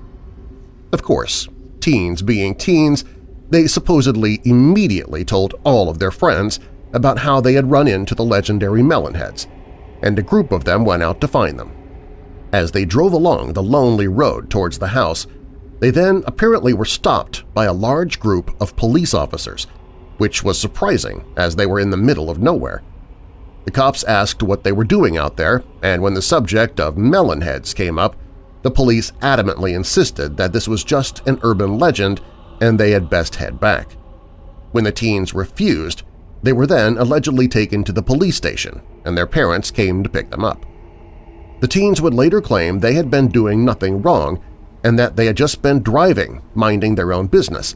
Of 0.93 1.03
course, 1.03 1.49
teens 1.81 2.23
being 2.23 2.55
teens, 2.55 3.05
they 3.51 3.67
supposedly 3.67 4.41
immediately 4.45 5.25
told 5.25 5.55
all 5.65 5.89
of 5.89 5.99
their 5.99 6.11
friends 6.11 6.59
about 6.93 7.19
how 7.19 7.41
they 7.41 7.53
had 7.53 7.71
run 7.71 7.87
into 7.87 8.15
the 8.15 8.25
legendary 8.25 8.81
Melonheads, 8.81 9.47
and 10.07 10.17
a 10.21 10.23
group 10.23 10.53
of 10.53 10.63
them 10.63 10.85
went 10.85 11.03
out 11.03 11.21
to 11.21 11.27
find 11.27 11.59
them. 11.59 11.73
As 12.53 12.71
they 12.71 12.85
drove 12.85 13.13
along 13.13 13.53
the 13.53 13.63
lonely 13.63 14.07
road 14.07 14.49
towards 14.49 14.79
the 14.79 14.87
house, 14.87 15.27
they 15.81 15.91
then 15.91 16.23
apparently 16.27 16.73
were 16.73 16.85
stopped 16.85 17.43
by 17.55 17.65
a 17.65 17.73
large 17.73 18.21
group 18.21 18.55
of 18.61 18.77
police 18.77 19.13
officers, 19.13 19.67
which 20.19 20.45
was 20.45 20.61
surprising 20.61 21.25
as 21.37 21.57
they 21.57 21.67
were 21.67 21.81
in 21.81 21.91
the 21.91 21.97
middle 21.97 22.31
of 22.31 22.39
nowhere. 22.39 22.85
The 23.65 23.73
cops 23.73 24.05
asked 24.05 24.45
what 24.45 24.63
they 24.63 24.71
were 24.71 24.85
doing 24.85 25.17
out 25.17 25.37
there, 25.37 25.65
and 25.83 26.01
when 26.01 26.15
the 26.15 26.23
subject 26.23 26.79
of 26.79 26.95
melonheads 26.95 27.75
came 27.75 27.99
up, 27.99 28.15
the 28.63 28.71
police 28.71 29.11
adamantly 29.23 29.75
insisted 29.75 30.37
that 30.37 30.53
this 30.53 30.69
was 30.69 30.85
just 30.85 31.27
an 31.27 31.41
urban 31.43 31.81
legend 31.81 32.21
and 32.61 32.79
they 32.79 32.93
had 32.93 33.11
best 33.11 33.35
head 33.35 33.59
back. 33.59 33.93
When 34.71 34.85
the 34.85 34.93
teens 34.93 35.35
refused, 35.35 36.05
they 36.47 36.53
were 36.53 36.67
then 36.67 36.97
allegedly 36.97 37.49
taken 37.49 37.83
to 37.83 37.93
the 37.93 38.03
police 38.03 38.37
station, 38.37 38.81
and 39.05 39.19
their 39.19 39.27
parents 39.27 39.73
came 39.73 40.05
to 40.05 40.09
pick 40.09 40.31
them 40.31 40.45
up. 40.45 40.65
The 41.61 41.67
teens 41.67 42.01
would 42.01 42.15
later 42.15 42.41
claim 42.41 42.79
they 42.79 42.95
had 42.95 43.11
been 43.11 43.29
doing 43.29 43.65
nothing 43.65 44.01
wrong 44.01 44.41
and 44.85 44.97
that 44.99 45.17
they 45.17 45.27
had 45.27 45.37
just 45.37 45.63
been 45.63 45.83
driving, 45.83 46.43
minding 46.55 46.95
their 46.95 47.13
own 47.13 47.27
business, 47.27 47.75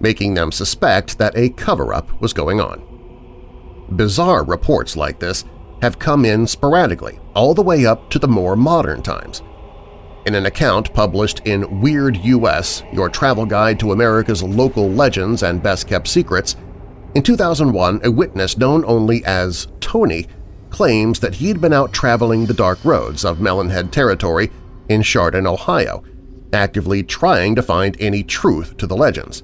making 0.00 0.34
them 0.34 0.52
suspect 0.52 1.16
that 1.16 1.36
a 1.36 1.48
cover-up 1.48 2.20
was 2.20 2.34
going 2.34 2.60
on. 2.60 3.86
Bizarre 3.96 4.44
reports 4.44 4.96
like 4.96 5.18
this 5.18 5.46
have 5.80 5.98
come 5.98 6.26
in 6.26 6.46
sporadically 6.46 7.18
all 7.34 7.54
the 7.54 7.62
way 7.62 7.86
up 7.86 8.10
to 8.10 8.18
the 8.18 8.28
more 8.28 8.56
modern 8.56 9.02
times. 9.02 9.42
In 10.26 10.34
an 10.34 10.44
account 10.44 10.92
published 10.92 11.40
in 11.46 11.80
Weird 11.80 12.18
U.S., 12.18 12.82
your 12.92 13.08
travel 13.08 13.46
guide 13.46 13.80
to 13.80 13.92
America's 13.92 14.42
local 14.42 14.90
legends 14.90 15.42
and 15.42 15.62
best-kept 15.62 16.06
secrets, 16.06 16.56
in 17.14 17.22
2001 17.22 18.00
a 18.04 18.10
witness 18.10 18.56
known 18.56 18.84
only 18.86 19.24
as 19.24 19.66
Tony 19.80 20.26
claims 20.70 21.18
that 21.20 21.34
he'd 21.34 21.60
been 21.60 21.72
out 21.72 21.92
traveling 21.92 22.46
the 22.46 22.54
dark 22.54 22.78
roads 22.84 23.24
of 23.24 23.38
Melonhead 23.38 23.90
territory 23.90 24.50
in 24.88 25.02
Chardon, 25.02 25.46
Ohio, 25.46 26.04
actively 26.52 27.02
trying 27.02 27.54
to 27.56 27.62
find 27.62 27.96
any 28.00 28.22
truth 28.22 28.76
to 28.76 28.86
the 28.86 28.96
legends. 28.96 29.42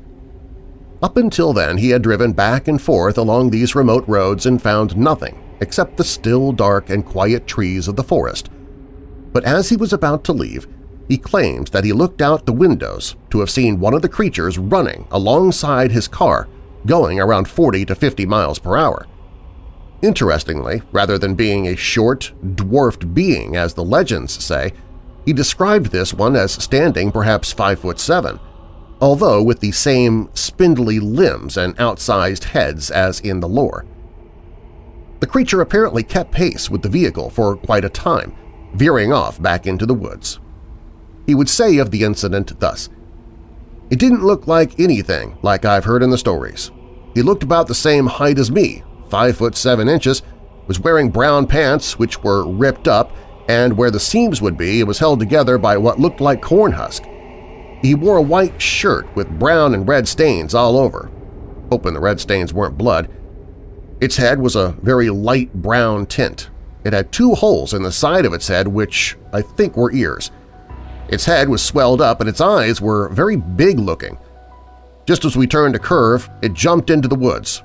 Up 1.03 1.17
until 1.17 1.53
then 1.53 1.79
he 1.79 1.91
had 1.91 2.03
driven 2.03 2.33
back 2.33 2.69
and 2.69 2.81
forth 2.81 3.19
along 3.19 3.51
these 3.51 3.75
remote 3.75 4.05
roads 4.07 4.47
and 4.47 4.63
found 4.63 4.97
nothing 4.97 5.43
except 5.61 5.97
the 5.97 6.05
still 6.05 6.53
dark 6.53 6.91
and 6.91 7.05
quiet 7.05 7.47
trees 7.47 7.89
of 7.89 7.97
the 7.97 8.05
forest. 8.05 8.51
But 9.33 9.45
as 9.45 9.69
he 9.69 9.77
was 9.77 9.93
about 9.93 10.25
to 10.25 10.33
leave, 10.33 10.67
he 11.09 11.19
claims 11.19 11.71
that 11.71 11.85
he 11.85 11.93
looked 11.93 12.23
out 12.23 12.47
the 12.47 12.53
windows 12.53 13.17
to 13.31 13.41
have 13.41 13.51
seen 13.51 13.81
one 13.81 13.95
of 13.95 14.03
the 14.03 14.09
creatures 14.09 14.59
running 14.59 15.07
alongside 15.11 15.93
his 15.93 16.09
car, 16.09 16.49
going 16.87 17.21
around 17.21 17.49
40 17.49 17.85
to 17.87 17.95
50 17.95 18.27
miles 18.27 18.59
per 18.59 18.77
hour. 18.77 19.07
Interestingly, 20.03 20.83
rather 20.93 21.19
than 21.19 21.35
being 21.35 21.67
a 21.67 21.77
short, 21.77 22.33
dwarfed 22.55 23.15
being 23.15 23.57
as 23.57 23.75
the 23.75 23.85
legends 23.85 24.43
say, 24.45 24.73
he 25.25 25.33
described 25.33 25.87
this 25.87 26.15
one 26.15 26.37
as 26.37 26.53
standing 26.53 27.11
perhaps 27.11 27.53
5 27.53 27.81
foot 27.81 27.99
7, 27.99 28.39
although 29.01 29.43
with 29.43 29.61
the 29.61 29.73
same 29.73 30.31
spindly 30.35 31.01
limbs 31.01 31.57
and 31.57 31.77
outsized 31.77 32.45
heads 32.45 32.91
as 32.91 33.21
in 33.21 33.41
the 33.41 33.49
lore. 33.49 33.85
The 35.21 35.27
creature 35.27 35.61
apparently 35.61 36.03
kept 36.03 36.31
pace 36.31 36.71
with 36.71 36.83
the 36.83 36.89
vehicle 36.89 37.31
for 37.31 37.57
quite 37.57 37.85
a 37.85 37.89
time, 37.89 38.37
veering 38.75 39.13
off 39.13 39.41
back 39.41 39.67
into 39.67 39.87
the 39.87 39.95
woods. 39.95 40.39
He 41.27 41.35
would 41.35 41.49
say 41.49 41.79
of 41.79 41.91
the 41.91 42.05
incident 42.05 42.61
thus, 42.61 42.89
It 43.89 44.01
didn't 44.01 44.25
look 44.27 44.47
like 44.47 44.81
anything 44.81 45.39
like 45.43 45.65
I've 45.65 45.85
heard 45.85 46.03
in 46.03 46.11
the 46.11 46.19
stories. 46.19 46.73
He 47.15 47.23
looked 47.23 47.45
about 47.45 47.69
the 47.69 47.75
same 47.75 48.07
height 48.07 48.39
as 48.39 48.51
me, 48.51 48.83
5 49.11 49.37
foot 49.37 49.57
7 49.57 49.89
inches, 49.89 50.23
was 50.67 50.81
wearing 50.81 51.11
brown 51.11 51.47
pants 51.47 51.99
which 51.99 52.23
were 52.23 52.47
ripped 52.47 52.89
up 52.89 53.13
and 53.49 53.77
where 53.77 53.93
the 53.93 54.01
seams 54.01 54.43
would 54.43 54.57
be 54.57 54.81
it 54.81 54.87
was 54.87 54.99
held 54.99 55.21
together 55.21 55.57
by 55.57 55.77
what 55.77 56.01
looked 56.01 56.21
like 56.21 56.43
corn 56.43 56.73
husk. 56.73 57.05
He 57.81 57.95
wore 57.95 58.17
a 58.17 58.23
white 58.23 58.61
shirt 58.61 59.07
with 59.15 59.39
brown 59.39 59.73
and 59.73 59.87
red 59.87 60.09
stains 60.09 60.53
all 60.53 60.77
over, 60.77 61.11
hoping 61.71 61.95
the 61.95 62.01
red 62.01 62.19
stains 62.19 62.53
weren't 62.53 62.77
blood. 62.77 63.09
Its 64.01 64.17
head 64.17 64.41
was 64.41 64.57
a 64.57 64.77
very 64.83 65.11
light 65.11 65.55
brown 65.55 66.07
tint. 66.07 66.51
It 66.85 66.93
had 66.93 67.13
two 67.13 67.35
holes 67.35 67.73
in 67.73 67.83
the 67.83 67.93
side 67.93 68.27
of 68.27 68.33
its 68.33 68.49
head 68.49 68.67
which 68.67 69.17
I 69.33 69.43
think 69.43 69.77
were 69.77 69.93
ears. 69.93 70.33
Its 71.09 71.25
head 71.25 71.49
was 71.49 71.63
swelled 71.63 72.01
up 72.01 72.21
and 72.21 72.29
its 72.29 72.41
eyes 72.41 72.81
were 72.81 73.09
very 73.11 73.37
big-looking. 73.37 74.19
Just 75.07 75.25
as 75.25 75.37
we 75.37 75.47
turned 75.47 75.77
a 75.77 75.79
curve, 75.79 76.29
it 76.43 76.53
jumped 76.53 76.91
into 76.91 77.09
the 77.09 77.15
woods. 77.15 77.63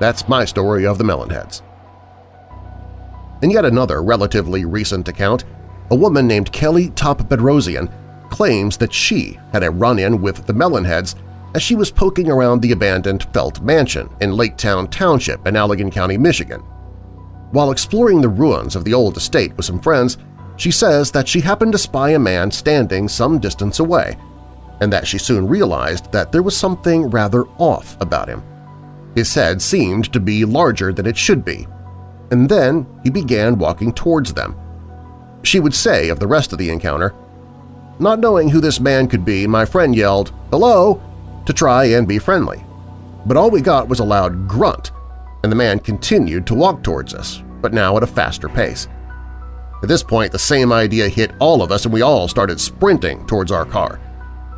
That's 0.00 0.28
my 0.28 0.44
story 0.44 0.84
of 0.84 0.98
the 0.98 1.04
Melonheads. 1.04 1.62
In 3.42 3.50
yet 3.50 3.64
another 3.64 4.02
relatively 4.02 4.64
recent 4.64 5.08
account, 5.08 5.44
a 5.90 5.94
woman 5.94 6.26
named 6.26 6.52
Kelly 6.52 6.90
Top 6.90 7.18
Bedrosian 7.28 7.90
claims 8.30 8.76
that 8.78 8.92
she 8.92 9.38
had 9.52 9.62
a 9.62 9.70
run-in 9.70 10.20
with 10.20 10.46
the 10.46 10.52
Melonheads 10.52 11.14
as 11.54 11.62
she 11.62 11.76
was 11.76 11.90
poking 11.90 12.30
around 12.30 12.60
the 12.60 12.72
abandoned 12.72 13.28
Felt 13.32 13.60
Mansion 13.62 14.08
in 14.20 14.32
Laketown 14.32 14.90
Township 14.90 15.46
in 15.46 15.54
Allegan 15.54 15.92
County, 15.92 16.18
Michigan. 16.18 16.60
While 17.52 17.70
exploring 17.70 18.20
the 18.20 18.28
ruins 18.28 18.74
of 18.74 18.84
the 18.84 18.92
old 18.92 19.16
estate 19.16 19.56
with 19.56 19.64
some 19.64 19.80
friends, 19.80 20.18
she 20.56 20.70
says 20.70 21.10
that 21.10 21.28
she 21.28 21.40
happened 21.40 21.72
to 21.72 21.78
spy 21.78 22.10
a 22.10 22.18
man 22.18 22.50
standing 22.50 23.08
some 23.08 23.38
distance 23.38 23.78
away 23.78 24.16
and 24.80 24.92
that 24.92 25.06
she 25.06 25.18
soon 25.18 25.46
realized 25.46 26.10
that 26.12 26.32
there 26.32 26.42
was 26.42 26.56
something 26.56 27.08
rather 27.10 27.44
off 27.58 27.96
about 28.00 28.28
him. 28.28 28.42
His 29.14 29.32
head 29.34 29.62
seemed 29.62 30.12
to 30.12 30.20
be 30.20 30.44
larger 30.44 30.92
than 30.92 31.06
it 31.06 31.16
should 31.16 31.44
be, 31.44 31.66
and 32.30 32.48
then 32.48 32.86
he 33.02 33.10
began 33.10 33.58
walking 33.58 33.92
towards 33.92 34.34
them. 34.34 34.56
She 35.42 35.60
would 35.60 35.74
say 35.74 36.08
of 36.08 36.20
the 36.20 36.26
rest 36.26 36.52
of 36.52 36.58
the 36.58 36.70
encounter, 36.70 37.14
Not 37.98 38.18
knowing 38.18 38.48
who 38.48 38.60
this 38.60 38.80
man 38.80 39.08
could 39.08 39.24
be, 39.24 39.46
my 39.46 39.64
friend 39.64 39.94
yelled, 39.94 40.32
Hello! 40.50 41.00
to 41.46 41.52
try 41.52 41.84
and 41.84 42.08
be 42.08 42.18
friendly. 42.18 42.64
But 43.24 43.36
all 43.36 43.50
we 43.50 43.60
got 43.60 43.88
was 43.88 44.00
a 44.00 44.04
loud 44.04 44.48
grunt, 44.48 44.90
and 45.42 45.50
the 45.50 45.56
man 45.56 45.78
continued 45.78 46.46
to 46.48 46.54
walk 46.54 46.82
towards 46.82 47.14
us, 47.14 47.42
but 47.62 47.72
now 47.72 47.96
at 47.96 48.02
a 48.02 48.06
faster 48.06 48.48
pace. 48.48 48.88
At 49.82 49.88
this 49.88 50.02
point, 50.02 50.32
the 50.32 50.38
same 50.38 50.72
idea 50.72 51.08
hit 51.08 51.32
all 51.38 51.62
of 51.62 51.70
us 51.70 51.84
and 51.84 51.92
we 51.92 52.02
all 52.02 52.28
started 52.28 52.60
sprinting 52.60 53.26
towards 53.26 53.52
our 53.52 53.64
car. 53.64 54.00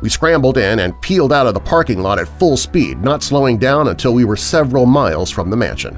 We 0.01 0.09
scrambled 0.09 0.57
in 0.57 0.79
and 0.79 0.99
peeled 1.01 1.33
out 1.33 1.45
of 1.45 1.53
the 1.53 1.59
parking 1.59 2.01
lot 2.01 2.19
at 2.19 2.39
full 2.39 2.55
speed, 2.55 3.01
not 3.01 3.21
slowing 3.21 3.57
down 3.57 3.89
until 3.89 4.13
we 4.13 4.23
were 4.23 4.37
several 4.37 4.85
miles 4.85 5.29
from 5.29 5.49
the 5.49 5.57
mansion. 5.57 5.95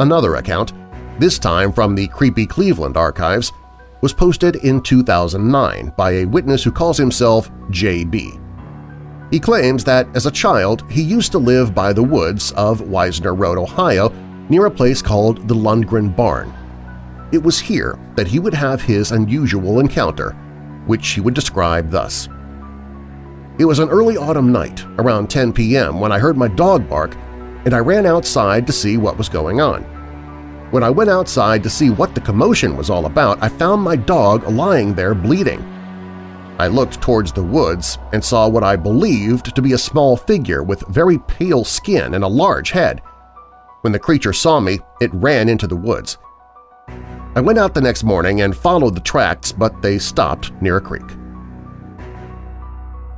Another 0.00 0.36
account, 0.36 0.72
this 1.20 1.38
time 1.38 1.72
from 1.72 1.94
the 1.94 2.08
Creepy 2.08 2.46
Cleveland 2.46 2.96
archives, 2.96 3.52
was 4.00 4.12
posted 4.12 4.56
in 4.56 4.80
2009 4.80 5.92
by 5.96 6.10
a 6.12 6.24
witness 6.24 6.64
who 6.64 6.72
calls 6.72 6.96
himself 6.96 7.50
J.B. 7.70 8.32
He 9.30 9.38
claims 9.38 9.84
that 9.84 10.08
as 10.16 10.26
a 10.26 10.30
child 10.30 10.90
he 10.90 11.02
used 11.02 11.30
to 11.32 11.38
live 11.38 11.72
by 11.72 11.92
the 11.92 12.02
woods 12.02 12.50
of 12.52 12.80
Wisner 12.80 13.34
Road, 13.34 13.58
Ohio, 13.58 14.08
near 14.48 14.66
a 14.66 14.70
place 14.70 15.00
called 15.00 15.46
the 15.46 15.54
Lundgren 15.54 16.16
Barn. 16.16 16.52
It 17.32 17.42
was 17.42 17.60
here 17.60 17.98
that 18.16 18.26
he 18.26 18.38
would 18.38 18.54
have 18.54 18.82
his 18.82 19.12
unusual 19.12 19.80
encounter, 19.80 20.32
which 20.86 21.08
he 21.10 21.20
would 21.20 21.34
describe 21.34 21.90
thus. 21.90 22.28
It 23.58 23.64
was 23.64 23.78
an 23.78 23.90
early 23.90 24.16
autumn 24.16 24.50
night, 24.50 24.84
around 24.98 25.30
10 25.30 25.52
p.m., 25.52 26.00
when 26.00 26.12
I 26.12 26.18
heard 26.18 26.36
my 26.36 26.48
dog 26.48 26.88
bark 26.88 27.14
and 27.64 27.74
I 27.74 27.78
ran 27.78 28.06
outside 28.06 28.66
to 28.66 28.72
see 28.72 28.96
what 28.96 29.18
was 29.18 29.28
going 29.28 29.60
on. 29.60 29.82
When 30.70 30.82
I 30.82 30.90
went 30.90 31.10
outside 31.10 31.62
to 31.64 31.70
see 31.70 31.90
what 31.90 32.14
the 32.14 32.20
commotion 32.20 32.76
was 32.76 32.90
all 32.90 33.06
about, 33.06 33.42
I 33.42 33.48
found 33.48 33.82
my 33.82 33.96
dog 33.96 34.48
lying 34.48 34.94
there 34.94 35.14
bleeding. 35.14 35.60
I 36.58 36.68
looked 36.68 37.00
towards 37.00 37.32
the 37.32 37.42
woods 37.42 37.98
and 38.12 38.24
saw 38.24 38.48
what 38.48 38.64
I 38.64 38.76
believed 38.76 39.54
to 39.54 39.62
be 39.62 39.72
a 39.72 39.78
small 39.78 40.16
figure 40.16 40.62
with 40.62 40.86
very 40.88 41.18
pale 41.18 41.64
skin 41.64 42.14
and 42.14 42.24
a 42.24 42.28
large 42.28 42.70
head. 42.70 43.02
When 43.82 43.92
the 43.92 43.98
creature 43.98 44.32
saw 44.32 44.60
me, 44.60 44.78
it 45.00 45.12
ran 45.14 45.48
into 45.48 45.66
the 45.66 45.76
woods. 45.76 46.18
I 47.36 47.40
went 47.40 47.60
out 47.60 47.74
the 47.74 47.80
next 47.80 48.02
morning 48.02 48.40
and 48.40 48.56
followed 48.56 48.96
the 48.96 49.00
tracks, 49.00 49.52
but 49.52 49.80
they 49.82 49.98
stopped 49.98 50.50
near 50.60 50.78
a 50.78 50.80
creek. 50.80 51.04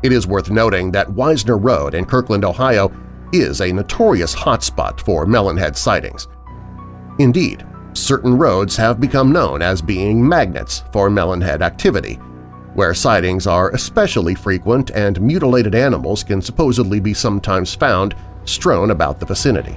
It 0.03 0.13
is 0.13 0.27
worth 0.27 0.51
noting 0.51 0.91
that 0.93 1.15
Wisner 1.15 1.57
Road 1.57 1.95
in 1.95 2.05
Kirtland, 2.05 2.45
Ohio 2.45 2.93
is 3.33 3.63
a 3.63 3.73
notorious 3.73 4.35
hotspot 4.35 5.01
for 5.01 5.25
melonhead 5.25 5.77
sightings. 5.77 6.29
Indeed, 7.21 7.65
certain 7.95 8.37
roads 8.37 8.77
have 8.77 9.01
become 9.01 9.33
known 9.33 9.63
as 9.63 9.81
being 9.81 10.29
magnets 10.29 10.83
for 10.93 11.09
melonhead 11.09 11.63
activity, 11.63 12.17
where 12.75 12.93
sightings 12.93 13.47
are 13.47 13.71
especially 13.71 14.35
frequent 14.35 14.91
and 14.91 15.23
mutilated 15.23 15.75
animals 15.75 16.23
can 16.23 16.43
supposedly 16.43 17.01
be 17.01 17.15
sometimes 17.15 17.75
found 17.75 18.15
strewn 18.45 18.91
about 18.91 19.21
the 19.21 19.27
vicinity. 19.27 19.77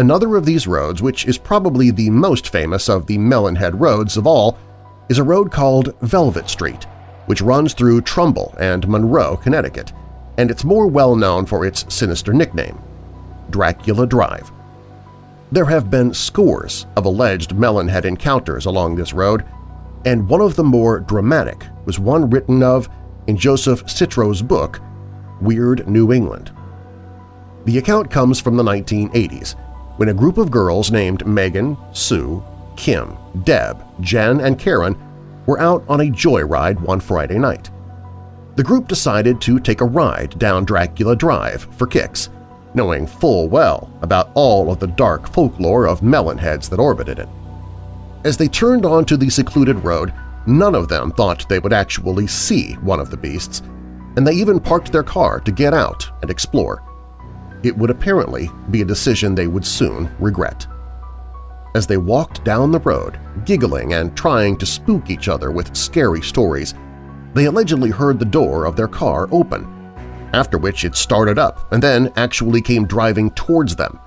Another 0.00 0.34
of 0.36 0.46
these 0.46 0.66
roads, 0.66 1.02
which 1.02 1.26
is 1.26 1.36
probably 1.36 1.90
the 1.90 2.08
most 2.08 2.48
famous 2.48 2.88
of 2.88 3.06
the 3.06 3.18
Melonhead 3.18 3.78
roads 3.78 4.16
of 4.16 4.26
all, 4.26 4.56
is 5.10 5.18
a 5.18 5.22
road 5.22 5.52
called 5.52 5.94
Velvet 6.00 6.48
Street, 6.48 6.84
which 7.26 7.42
runs 7.42 7.74
through 7.74 8.00
Trumbull 8.00 8.54
and 8.58 8.88
Monroe, 8.88 9.36
Connecticut, 9.36 9.92
and 10.38 10.50
it's 10.50 10.64
more 10.64 10.86
well 10.86 11.14
known 11.14 11.44
for 11.44 11.66
its 11.66 11.84
sinister 11.94 12.32
nickname, 12.32 12.80
Dracula 13.50 14.06
Drive. 14.06 14.50
There 15.52 15.66
have 15.66 15.90
been 15.90 16.14
scores 16.14 16.86
of 16.96 17.04
alleged 17.04 17.50
Melonhead 17.50 18.06
encounters 18.06 18.64
along 18.64 18.96
this 18.96 19.12
road, 19.12 19.44
and 20.06 20.26
one 20.26 20.40
of 20.40 20.56
the 20.56 20.64
more 20.64 21.00
dramatic 21.00 21.66
was 21.84 21.98
one 21.98 22.30
written 22.30 22.62
of 22.62 22.88
in 23.26 23.36
Joseph 23.36 23.86
Citro's 23.86 24.40
book, 24.40 24.80
Weird 25.42 25.86
New 25.86 26.10
England. 26.10 26.52
The 27.66 27.76
account 27.76 28.10
comes 28.10 28.40
from 28.40 28.56
the 28.56 28.62
1980s, 28.62 29.56
when 29.96 30.08
a 30.08 30.14
group 30.14 30.38
of 30.38 30.50
girls 30.50 30.90
named 30.90 31.26
Megan, 31.26 31.76
Sue, 31.92 32.42
Kim, 32.76 33.16
Deb, 33.44 33.84
Jen, 34.00 34.40
and 34.40 34.58
Karen 34.58 34.98
were 35.46 35.60
out 35.60 35.84
on 35.88 36.00
a 36.00 36.04
joyride 36.04 36.80
one 36.80 37.00
Friday 37.00 37.38
night. 37.38 37.70
The 38.56 38.64
group 38.64 38.88
decided 38.88 39.40
to 39.42 39.60
take 39.60 39.80
a 39.80 39.86
ride 39.86 40.38
down 40.38 40.64
Dracula 40.64 41.16
Drive 41.16 41.62
for 41.76 41.86
kicks, 41.86 42.30
knowing 42.74 43.06
full 43.06 43.48
well 43.48 43.92
about 44.02 44.30
all 44.34 44.70
of 44.70 44.78
the 44.78 44.86
dark 44.86 45.28
folklore 45.28 45.86
of 45.86 46.00
melonheads 46.00 46.68
that 46.70 46.80
orbited 46.80 47.18
it. 47.18 47.28
As 48.24 48.36
they 48.36 48.48
turned 48.48 48.84
onto 48.84 49.16
the 49.16 49.30
secluded 49.30 49.82
road, 49.84 50.12
none 50.46 50.74
of 50.74 50.88
them 50.88 51.10
thought 51.10 51.48
they 51.48 51.58
would 51.58 51.72
actually 51.72 52.26
see 52.26 52.74
one 52.74 53.00
of 53.00 53.10
the 53.10 53.16
beasts, 53.16 53.62
and 54.16 54.26
they 54.26 54.32
even 54.32 54.60
parked 54.60 54.92
their 54.92 55.02
car 55.02 55.40
to 55.40 55.52
get 55.52 55.72
out 55.72 56.08
and 56.22 56.30
explore 56.30 56.82
it 57.62 57.76
would 57.76 57.90
apparently 57.90 58.50
be 58.70 58.82
a 58.82 58.86
decision 58.86 59.34
they 59.34 59.46
would 59.46 59.64
soon 59.64 60.10
regret. 60.18 60.66
As 61.74 61.86
they 61.86 61.96
walked 61.96 62.44
down 62.44 62.72
the 62.72 62.80
road, 62.80 63.18
giggling 63.44 63.94
and 63.94 64.16
trying 64.16 64.56
to 64.58 64.66
spook 64.66 65.10
each 65.10 65.28
other 65.28 65.50
with 65.50 65.76
scary 65.76 66.20
stories, 66.20 66.74
they 67.34 67.44
allegedly 67.44 67.90
heard 67.90 68.18
the 68.18 68.24
door 68.24 68.64
of 68.64 68.74
their 68.74 68.88
car 68.88 69.28
open, 69.30 69.64
after 70.32 70.58
which 70.58 70.84
it 70.84 70.96
started 70.96 71.38
up 71.38 71.72
and 71.72 71.82
then 71.82 72.12
actually 72.16 72.60
came 72.60 72.86
driving 72.86 73.30
towards 73.32 73.76
them, 73.76 73.98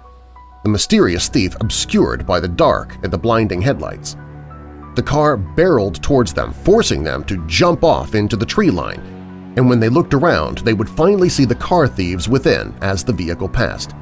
the 0.64 0.70
mysterious 0.70 1.28
thief 1.28 1.56
obscured 1.62 2.26
by 2.26 2.40
the 2.40 2.48
dark 2.48 2.96
and 3.04 3.12
the 3.12 3.18
blinding 3.18 3.62
headlights. 3.62 4.18
The 4.96 5.04
car 5.04 5.38
barreled 5.38 6.02
towards 6.04 6.34
them, 6.34 6.54
forcing 6.54 7.04
them 7.04 7.24
to 7.26 7.46
jump 7.48 7.84
off 7.84 8.14
into 8.16 8.36
the 8.36 8.46
tree 8.46 8.70
line 8.70 9.02
and 9.56 9.70
when 9.70 9.80
they 9.80 9.90
looked 9.90 10.14
around 10.14 10.60
they 10.60 10.74
would 10.74 10.90
finally 10.90 11.30
see 11.30 11.46
the 11.46 11.56
car 11.56 11.88
thieves 11.88 12.28
within 12.28 12.74
as 12.82 13.04
the 13.04 13.14
vehicle 13.14 13.50
passed. 13.50 13.94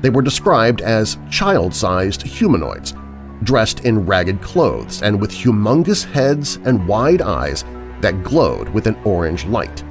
They 0.00 0.10
were 0.10 0.22
described 0.22 0.80
as 0.80 1.18
child-sized 1.30 2.22
humanoids, 2.22 2.94
dressed 3.42 3.80
in 3.80 4.06
ragged 4.06 4.40
clothes 4.40 5.02
and 5.02 5.20
with 5.20 5.30
humongous 5.30 6.04
heads 6.04 6.56
and 6.64 6.86
wide 6.86 7.22
eyes 7.22 7.64
that 8.00 8.22
glowed 8.22 8.68
with 8.70 8.86
an 8.86 8.96
orange 9.04 9.44
light. 9.46 9.84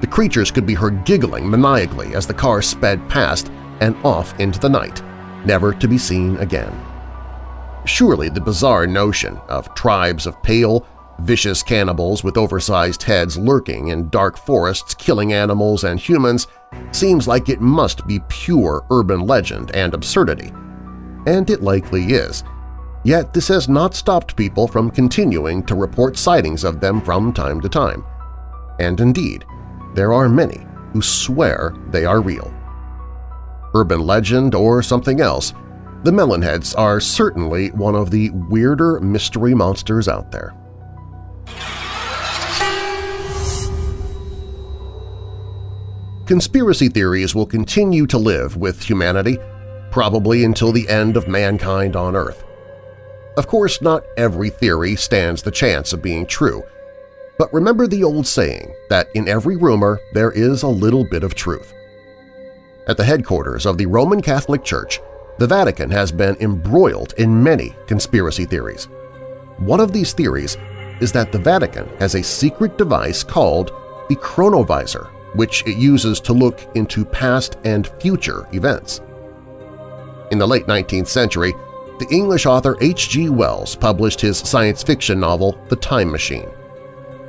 The 0.00 0.06
creatures 0.06 0.50
could 0.50 0.66
be 0.66 0.74
heard 0.74 1.04
giggling 1.04 1.48
maniacally 1.50 2.14
as 2.14 2.26
the 2.26 2.34
car 2.34 2.62
sped 2.62 3.06
past 3.08 3.50
and 3.80 3.96
off 4.04 4.38
into 4.38 4.58
the 4.58 4.68
night, 4.68 5.02
never 5.44 5.74
to 5.74 5.88
be 5.88 5.98
seen 5.98 6.36
again. 6.36 6.72
Surely 7.86 8.28
the 8.28 8.40
bizarre 8.40 8.86
notion 8.86 9.36
of 9.48 9.74
tribes 9.74 10.26
of 10.26 10.42
pale, 10.42 10.86
Vicious 11.22 11.62
cannibals 11.62 12.24
with 12.24 12.38
oversized 12.38 13.02
heads 13.02 13.36
lurking 13.36 13.88
in 13.88 14.08
dark 14.08 14.38
forests 14.38 14.94
killing 14.94 15.34
animals 15.34 15.84
and 15.84 16.00
humans 16.00 16.46
seems 16.92 17.28
like 17.28 17.48
it 17.48 17.60
must 17.60 18.06
be 18.06 18.20
pure 18.28 18.86
urban 18.90 19.20
legend 19.26 19.70
and 19.74 19.92
absurdity. 19.92 20.50
And 21.26 21.50
it 21.50 21.62
likely 21.62 22.04
is. 22.14 22.42
Yet 23.04 23.34
this 23.34 23.48
has 23.48 23.68
not 23.68 23.94
stopped 23.94 24.34
people 24.34 24.66
from 24.66 24.90
continuing 24.90 25.62
to 25.64 25.74
report 25.74 26.16
sightings 26.16 26.64
of 26.64 26.80
them 26.80 27.02
from 27.02 27.34
time 27.34 27.60
to 27.60 27.68
time. 27.68 28.04
And 28.78 28.98
indeed, 28.98 29.44
there 29.94 30.14
are 30.14 30.28
many 30.28 30.66
who 30.92 31.02
swear 31.02 31.74
they 31.90 32.06
are 32.06 32.22
real. 32.22 32.52
Urban 33.74 34.00
legend 34.00 34.54
or 34.54 34.82
something 34.82 35.20
else, 35.20 35.52
the 36.02 36.10
Melonheads 36.10 36.74
are 36.78 36.98
certainly 36.98 37.68
one 37.72 37.94
of 37.94 38.10
the 38.10 38.30
weirder 38.30 39.00
mystery 39.00 39.54
monsters 39.54 40.08
out 40.08 40.32
there. 40.32 40.54
Conspiracy 46.30 46.88
theories 46.88 47.34
will 47.34 47.44
continue 47.44 48.06
to 48.06 48.16
live 48.16 48.56
with 48.56 48.80
humanity, 48.80 49.36
probably 49.90 50.44
until 50.44 50.70
the 50.70 50.88
end 50.88 51.16
of 51.16 51.26
mankind 51.26 51.96
on 51.96 52.14
Earth. 52.14 52.44
Of 53.36 53.48
course, 53.48 53.82
not 53.82 54.04
every 54.16 54.48
theory 54.48 54.94
stands 54.94 55.42
the 55.42 55.50
chance 55.50 55.92
of 55.92 56.02
being 56.02 56.26
true, 56.26 56.62
but 57.36 57.52
remember 57.52 57.88
the 57.88 58.04
old 58.04 58.28
saying 58.28 58.72
that 58.90 59.08
in 59.14 59.26
every 59.26 59.56
rumor 59.56 59.98
there 60.12 60.30
is 60.30 60.62
a 60.62 60.68
little 60.68 61.04
bit 61.10 61.24
of 61.24 61.34
truth. 61.34 61.74
At 62.86 62.96
the 62.96 63.04
headquarters 63.04 63.66
of 63.66 63.76
the 63.76 63.86
Roman 63.86 64.22
Catholic 64.22 64.62
Church, 64.62 65.00
the 65.38 65.46
Vatican 65.46 65.90
has 65.90 66.12
been 66.12 66.36
embroiled 66.40 67.14
in 67.18 67.42
many 67.42 67.74
conspiracy 67.86 68.44
theories. 68.44 68.84
One 69.56 69.80
of 69.80 69.92
these 69.92 70.12
theories 70.12 70.56
is 71.00 71.12
that 71.12 71.32
the 71.32 71.38
Vatican 71.38 71.88
has 71.98 72.14
a 72.14 72.22
secret 72.22 72.76
device 72.78 73.22
called 73.22 73.72
the 74.08 74.16
chronovisor 74.16 75.10
which 75.34 75.66
it 75.66 75.76
uses 75.76 76.20
to 76.20 76.32
look 76.32 76.66
into 76.74 77.04
past 77.04 77.56
and 77.64 77.88
future 78.00 78.46
events. 78.52 79.00
In 80.30 80.38
the 80.38 80.46
late 80.46 80.66
19th 80.66 81.08
century, 81.08 81.52
the 81.98 82.08
English 82.10 82.46
author 82.46 82.76
H.G. 82.80 83.28
Wells 83.28 83.76
published 83.76 84.20
his 84.20 84.38
science 84.38 84.82
fiction 84.82 85.20
novel 85.20 85.62
The 85.68 85.76
Time 85.76 86.10
Machine. 86.10 86.48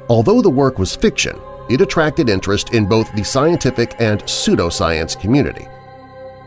Although 0.10 0.42
the 0.42 0.50
work 0.50 0.80
was 0.80 0.96
fiction, 0.96 1.40
it 1.70 1.82
attracted 1.82 2.30
interest 2.30 2.74
in 2.74 2.88
both 2.88 3.12
the 3.14 3.24
scientific 3.24 3.96
and 4.00 4.22
pseudoscience 4.24 5.20
community. 5.20 5.68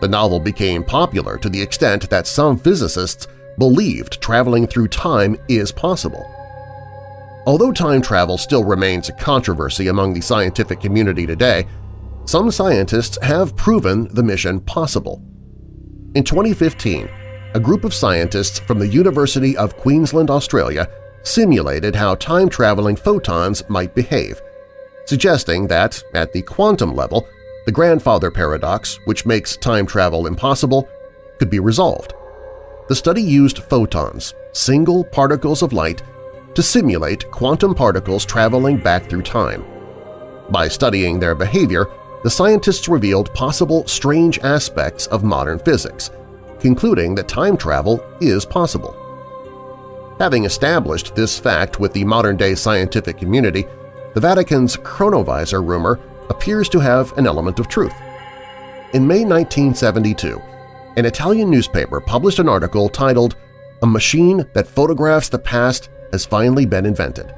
The 0.00 0.08
novel 0.08 0.40
became 0.40 0.84
popular 0.84 1.38
to 1.38 1.48
the 1.48 1.60
extent 1.60 2.10
that 2.10 2.26
some 2.26 2.58
physicists 2.58 3.26
believed 3.58 4.20
traveling 4.20 4.66
through 4.66 4.88
time 4.88 5.36
is 5.48 5.70
possible. 5.70 6.28
Although 7.46 7.72
time 7.72 8.00
travel 8.00 8.38
still 8.38 8.64
remains 8.64 9.08
a 9.08 9.12
controversy 9.12 9.88
among 9.88 10.14
the 10.14 10.22
scientific 10.22 10.80
community 10.80 11.26
today, 11.26 11.66
some 12.24 12.50
scientists 12.50 13.18
have 13.22 13.54
proven 13.54 14.08
the 14.14 14.22
mission 14.22 14.60
possible. 14.60 15.22
In 16.14 16.24
2015, 16.24 17.10
a 17.52 17.60
group 17.60 17.84
of 17.84 17.92
scientists 17.92 18.58
from 18.60 18.78
the 18.78 18.88
University 18.88 19.56
of 19.58 19.76
Queensland, 19.76 20.30
Australia 20.30 20.88
simulated 21.22 21.94
how 21.94 22.14
time-traveling 22.14 22.96
photons 22.96 23.62
might 23.68 23.94
behave, 23.94 24.40
suggesting 25.04 25.66
that, 25.66 26.02
at 26.14 26.32
the 26.32 26.40
quantum 26.42 26.94
level, 26.94 27.26
the 27.66 27.72
grandfather 27.72 28.30
paradox, 28.30 28.98
which 29.04 29.26
makes 29.26 29.56
time 29.58 29.86
travel 29.86 30.26
impossible, 30.26 30.88
could 31.38 31.50
be 31.50 31.60
resolved. 31.60 32.14
The 32.88 32.94
study 32.94 33.22
used 33.22 33.58
photons, 33.64 34.34
single 34.52 35.04
particles 35.04 35.62
of 35.62 35.72
light 35.74 36.02
to 36.54 36.62
simulate 36.62 37.30
quantum 37.30 37.74
particles 37.74 38.24
traveling 38.24 38.76
back 38.76 39.08
through 39.08 39.22
time. 39.22 39.64
By 40.50 40.68
studying 40.68 41.18
their 41.18 41.34
behavior, 41.34 41.86
the 42.22 42.30
scientists 42.30 42.88
revealed 42.88 43.34
possible 43.34 43.86
strange 43.86 44.38
aspects 44.40 45.06
of 45.08 45.24
modern 45.24 45.58
physics, 45.58 46.10
concluding 46.60 47.14
that 47.14 47.28
time 47.28 47.56
travel 47.56 48.04
is 48.20 48.44
possible. 48.44 48.96
Having 50.18 50.44
established 50.44 51.14
this 51.14 51.38
fact 51.38 51.80
with 51.80 51.92
the 51.92 52.04
modern-day 52.04 52.54
scientific 52.54 53.18
community, 53.18 53.66
the 54.14 54.20
Vatican's 54.20 54.76
chronovisor 54.76 55.66
rumor 55.66 56.00
appears 56.30 56.68
to 56.70 56.78
have 56.78 57.12
an 57.18 57.26
element 57.26 57.58
of 57.58 57.68
truth. 57.68 57.94
In 58.94 59.06
May 59.06 59.24
1972, 59.24 60.40
an 60.96 61.04
Italian 61.04 61.50
newspaper 61.50 62.00
published 62.00 62.38
an 62.38 62.48
article 62.48 62.88
titled 62.88 63.34
a 63.82 63.86
machine 63.86 64.48
that 64.54 64.68
photographs 64.68 65.28
the 65.28 65.38
past 65.38 65.90
has 66.14 66.24
finally 66.24 66.64
been 66.64 66.86
invented. 66.86 67.34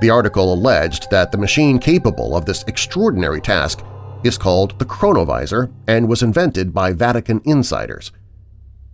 The 0.00 0.08
article 0.08 0.54
alleged 0.54 1.10
that 1.10 1.30
the 1.30 1.38
machine 1.38 1.78
capable 1.78 2.34
of 2.34 2.46
this 2.46 2.64
extraordinary 2.66 3.42
task 3.42 3.84
is 4.24 4.38
called 4.38 4.78
the 4.78 4.86
chronovisor 4.86 5.70
and 5.86 6.08
was 6.08 6.22
invented 6.22 6.72
by 6.72 6.94
Vatican 6.94 7.42
insiders. 7.44 8.10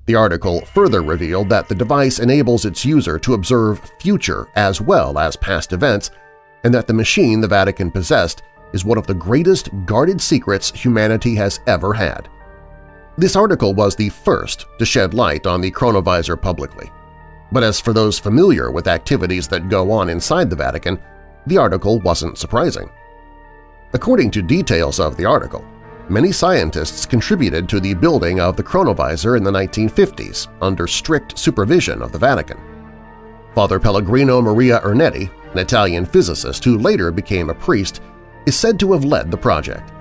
The 0.06 0.16
article 0.16 0.62
further 0.74 1.02
revealed 1.02 1.48
that 1.50 1.68
the 1.68 1.74
device 1.74 2.18
enables 2.18 2.64
its 2.64 2.84
user 2.84 3.16
to 3.20 3.34
observe 3.34 3.80
future 4.00 4.48
as 4.56 4.80
well 4.80 5.20
as 5.20 5.36
past 5.36 5.72
events 5.72 6.10
and 6.64 6.74
that 6.74 6.88
the 6.88 6.92
machine 6.92 7.40
the 7.40 7.46
Vatican 7.46 7.92
possessed 7.92 8.42
is 8.72 8.84
one 8.84 8.98
of 8.98 9.06
the 9.06 9.14
greatest 9.14 9.68
guarded 9.86 10.20
secrets 10.20 10.72
humanity 10.72 11.36
has 11.36 11.60
ever 11.68 11.94
had. 11.94 12.28
This 13.16 13.36
article 13.36 13.72
was 13.72 13.94
the 13.94 14.08
first 14.08 14.66
to 14.78 14.84
shed 14.84 15.14
light 15.14 15.46
on 15.46 15.60
the 15.60 15.70
chronovisor 15.70 16.40
publicly. 16.40 16.90
But 17.52 17.64
as 17.64 17.80
for 17.80 17.92
those 17.92 18.18
familiar 18.18 18.70
with 18.70 18.86
activities 18.86 19.48
that 19.48 19.68
go 19.68 19.90
on 19.90 20.08
inside 20.08 20.50
the 20.50 20.56
Vatican, 20.56 21.00
the 21.46 21.58
article 21.58 21.98
wasn't 22.00 22.38
surprising. 22.38 22.90
According 23.92 24.30
to 24.32 24.42
details 24.42 25.00
of 25.00 25.16
the 25.16 25.24
article, 25.24 25.64
many 26.08 26.30
scientists 26.30 27.06
contributed 27.06 27.68
to 27.68 27.80
the 27.80 27.94
building 27.94 28.40
of 28.40 28.56
the 28.56 28.62
chronovisor 28.62 29.36
in 29.36 29.42
the 29.42 29.50
1950s 29.50 30.46
under 30.62 30.86
strict 30.86 31.36
supervision 31.36 32.02
of 32.02 32.12
the 32.12 32.18
Vatican. 32.18 32.58
Father 33.54 33.80
Pellegrino 33.80 34.40
Maria 34.40 34.80
Ernetti, 34.80 35.28
an 35.52 35.58
Italian 35.58 36.06
physicist 36.06 36.62
who 36.64 36.78
later 36.78 37.10
became 37.10 37.50
a 37.50 37.54
priest, 37.54 38.00
is 38.46 38.56
said 38.56 38.78
to 38.78 38.92
have 38.92 39.04
led 39.04 39.30
the 39.30 39.36
project. 39.36 39.92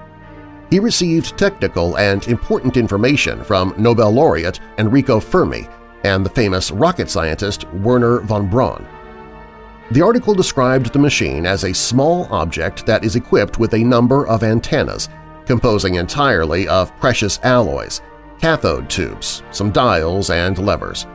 He 0.69 0.79
received 0.79 1.35
technical 1.35 1.97
and 1.97 2.27
important 2.27 2.77
information 2.77 3.43
from 3.43 3.73
Nobel 3.75 4.11
laureate 4.11 4.59
Enrico 4.77 5.19
Fermi 5.19 5.67
and 6.03 6.25
the 6.25 6.29
famous 6.29 6.71
rocket 6.71 7.09
scientist 7.09 7.65
Wernher 7.73 8.19
von 8.19 8.47
Braun. 8.47 8.87
The 9.91 10.01
article 10.01 10.35
described 10.35 10.93
the 10.93 10.99
machine 10.99 11.45
as 11.45 11.63
a 11.63 11.73
small 11.73 12.27
object 12.31 12.85
that 12.85 13.03
is 13.03 13.15
equipped 13.15 13.57
with 13.57 13.73
a 13.73 13.83
number 13.83 14.27
of 14.27 14.43
antennas, 14.43 15.09
composing 15.45 15.95
entirely 15.95 16.67
of 16.67 16.95
precious 16.99 17.39
alloys, 17.41 18.01
cathode 18.39 18.89
tubes, 18.89 19.41
some 19.51 19.71
dials, 19.71 20.29
and 20.29 20.57
levers. 20.59 21.07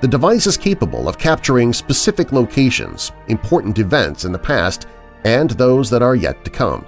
The 0.00 0.08
device 0.08 0.46
is 0.46 0.56
capable 0.56 1.08
of 1.08 1.18
capturing 1.18 1.74
specific 1.74 2.32
locations, 2.32 3.12
important 3.28 3.78
events 3.78 4.24
in 4.24 4.32
the 4.32 4.38
past, 4.38 4.86
and 5.24 5.50
those 5.50 5.90
that 5.90 6.00
are 6.00 6.16
yet 6.16 6.42
to 6.46 6.50
come. 6.50 6.86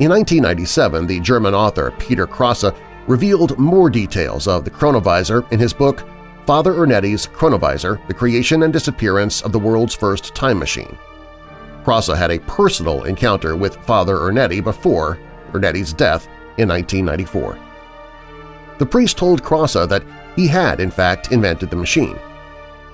In 0.00 0.08
1997, 0.10 1.06
the 1.06 1.20
German 1.20 1.54
author 1.54 1.92
Peter 1.98 2.26
Krassa 2.26 2.74
revealed 3.06 3.58
more 3.58 3.90
details 3.90 4.48
of 4.48 4.64
the 4.64 4.70
chronovisor 4.70 5.50
in 5.52 5.58
his 5.58 5.72
book 5.72 6.06
Father 6.46 6.74
Ernetti's 6.74 7.26
Chronovisor, 7.26 8.06
The 8.06 8.14
Creation 8.14 8.64
and 8.64 8.72
Disappearance 8.72 9.40
of 9.40 9.52
the 9.52 9.58
World's 9.58 9.94
First 9.94 10.34
Time 10.34 10.58
Machine. 10.58 10.98
Krassa 11.84 12.16
had 12.16 12.30
a 12.30 12.38
personal 12.40 13.04
encounter 13.04 13.56
with 13.56 13.76
Father 13.76 14.16
Ernetti 14.16 14.62
before 14.62 15.18
Ernetti's 15.52 15.92
death 15.92 16.26
in 16.58 16.68
1994. 16.68 17.58
The 18.78 18.86
priest 18.86 19.16
told 19.16 19.42
Krassa 19.42 19.88
that 19.88 20.04
he 20.36 20.46
had, 20.46 20.80
in 20.80 20.90
fact, 20.90 21.32
invented 21.32 21.70
the 21.70 21.76
machine. 21.76 22.18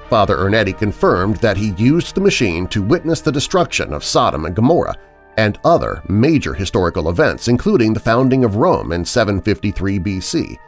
Father 0.08 0.36
Ernetti 0.36 0.76
confirmed 0.76 1.36
that 1.36 1.56
he 1.56 1.70
used 1.72 2.14
the 2.14 2.20
machine 2.20 2.66
to 2.68 2.82
witness 2.82 3.20
the 3.20 3.32
destruction 3.32 3.92
of 3.92 4.04
Sodom 4.04 4.44
and 4.44 4.54
Gomorrah 4.54 4.96
and 5.36 5.58
other 5.64 6.02
major 6.08 6.54
historical 6.54 7.08
events, 7.08 7.48
including 7.48 7.92
the 7.92 8.00
founding 8.00 8.44
of 8.44 8.56
Rome 8.56 8.92
in 8.92 9.04
753 9.04 9.98
BC. 9.98 10.58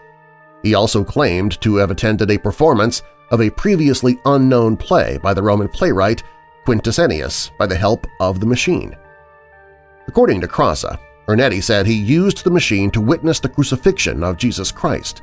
He 0.62 0.74
also 0.74 1.02
claimed 1.02 1.60
to 1.60 1.76
have 1.76 1.90
attended 1.90 2.30
a 2.30 2.38
performance 2.38 3.02
of 3.30 3.40
a 3.40 3.50
previously 3.50 4.18
unknown 4.24 4.76
play 4.76 5.18
by 5.22 5.34
the 5.34 5.42
Roman 5.42 5.68
playwright 5.68 6.22
Quintus 6.64 6.98
Ennius 6.98 7.50
by 7.58 7.66
the 7.66 7.76
help 7.76 8.06
of 8.20 8.38
the 8.38 8.46
machine. 8.46 8.96
According 10.06 10.40
to 10.42 10.48
Krassa, 10.48 10.98
Ernetti 11.28 11.62
said 11.62 11.86
he 11.86 11.94
used 11.94 12.44
the 12.44 12.50
machine 12.50 12.90
to 12.90 13.00
witness 13.00 13.40
the 13.40 13.48
crucifixion 13.48 14.22
of 14.22 14.36
Jesus 14.36 14.70
Christ, 14.70 15.22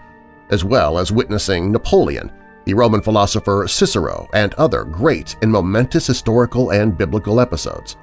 as 0.49 0.63
well 0.63 0.97
as 0.97 1.11
witnessing 1.11 1.71
Napoleon, 1.71 2.31
the 2.65 2.73
Roman 2.73 3.01
philosopher 3.01 3.67
Cicero, 3.67 4.27
and 4.33 4.53
other 4.55 4.83
great 4.83 5.35
and 5.41 5.51
momentous 5.51 6.07
historical 6.07 6.71
and 6.71 6.97
biblical 6.97 7.39
episodes. 7.39 7.97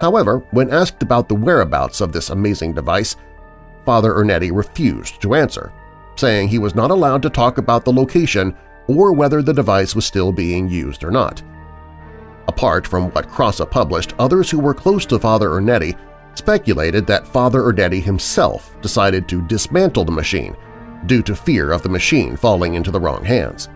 However, 0.00 0.38
when 0.50 0.70
asked 0.70 1.02
about 1.02 1.28
the 1.28 1.34
whereabouts 1.34 2.00
of 2.00 2.12
this 2.12 2.30
amazing 2.30 2.72
device, 2.72 3.16
Father 3.84 4.12
Ernetti 4.14 4.50
refused 4.54 5.20
to 5.22 5.34
answer, 5.34 5.72
saying 6.16 6.48
he 6.48 6.58
was 6.58 6.74
not 6.74 6.90
allowed 6.90 7.22
to 7.22 7.30
talk 7.30 7.58
about 7.58 7.84
the 7.84 7.92
location 7.92 8.54
or 8.86 9.12
whether 9.12 9.42
the 9.42 9.52
device 9.52 9.94
was 9.94 10.04
still 10.04 10.32
being 10.32 10.68
used 10.68 11.04
or 11.04 11.10
not. 11.10 11.42
Apart 12.48 12.86
from 12.86 13.10
what 13.10 13.28
Krassa 13.28 13.70
published, 13.70 14.14
others 14.18 14.50
who 14.50 14.58
were 14.58 14.74
close 14.74 15.04
to 15.06 15.18
Father 15.18 15.50
Ernetti 15.50 15.96
speculated 16.34 17.06
that 17.06 17.26
Father 17.26 17.62
Ernetti 17.62 18.02
himself 18.02 18.80
decided 18.80 19.28
to 19.28 19.46
dismantle 19.46 20.04
the 20.04 20.12
machine 20.12 20.56
due 21.06 21.22
to 21.22 21.34
fear 21.34 21.72
of 21.72 21.82
the 21.82 21.88
machine 21.88 22.36
falling 22.36 22.74
into 22.74 22.90
the 22.90 23.00
wrong 23.00 23.24
hands. 23.24 23.68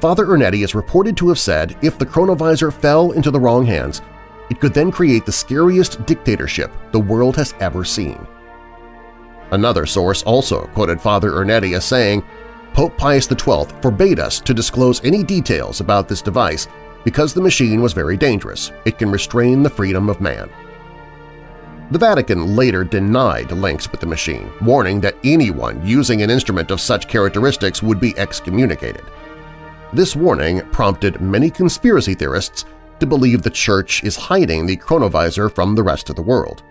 Father 0.00 0.26
Ernetti 0.26 0.64
is 0.64 0.74
reported 0.74 1.16
to 1.16 1.28
have 1.28 1.38
said 1.38 1.76
if 1.82 1.98
the 1.98 2.06
chronovisor 2.06 2.72
fell 2.72 3.12
into 3.12 3.30
the 3.30 3.40
wrong 3.40 3.64
hands, 3.64 4.02
it 4.50 4.60
could 4.60 4.74
then 4.74 4.90
create 4.90 5.24
the 5.24 5.32
scariest 5.32 6.04
dictatorship 6.06 6.72
the 6.92 7.00
world 7.00 7.36
has 7.36 7.54
ever 7.60 7.84
seen. 7.84 8.26
Another 9.52 9.86
source 9.86 10.22
also 10.24 10.66
quoted 10.74 11.00
Father 11.00 11.30
Ernetti 11.30 11.76
as 11.76 11.84
saying, 11.84 12.22
Pope 12.74 12.96
Pius 12.96 13.26
XII 13.26 13.64
forbade 13.80 14.20
us 14.20 14.40
to 14.40 14.54
disclose 14.54 15.04
any 15.04 15.24
details 15.24 15.80
about 15.80 16.08
this 16.08 16.22
device 16.22 16.68
because 17.04 17.34
the 17.34 17.40
machine 17.40 17.80
was 17.80 17.92
very 17.92 18.16
dangerous. 18.16 18.70
It 18.84 18.98
can 18.98 19.10
restrain 19.10 19.62
the 19.62 19.70
freedom 19.70 20.08
of 20.08 20.20
man. 20.20 20.50
The 21.90 21.98
Vatican 21.98 22.54
later 22.54 22.84
denied 22.84 23.50
links 23.50 23.90
with 23.90 24.00
the 24.00 24.06
machine, 24.06 24.52
warning 24.60 25.00
that 25.00 25.16
anyone 25.24 25.84
using 25.84 26.22
an 26.22 26.30
instrument 26.30 26.70
of 26.70 26.80
such 26.80 27.08
characteristics 27.08 27.82
would 27.82 27.98
be 27.98 28.16
excommunicated. 28.16 29.04
This 29.92 30.14
warning 30.14 30.60
prompted 30.70 31.20
many 31.20 31.50
conspiracy 31.50 32.14
theorists 32.14 32.64
to 33.00 33.06
believe 33.06 33.42
the 33.42 33.50
Church 33.50 34.04
is 34.04 34.16
hiding 34.16 34.66
the 34.66 34.76
chronovisor 34.76 35.52
from 35.52 35.74
the 35.74 35.82
rest 35.82 36.10
of 36.10 36.16
the 36.16 36.22
world. 36.22 36.62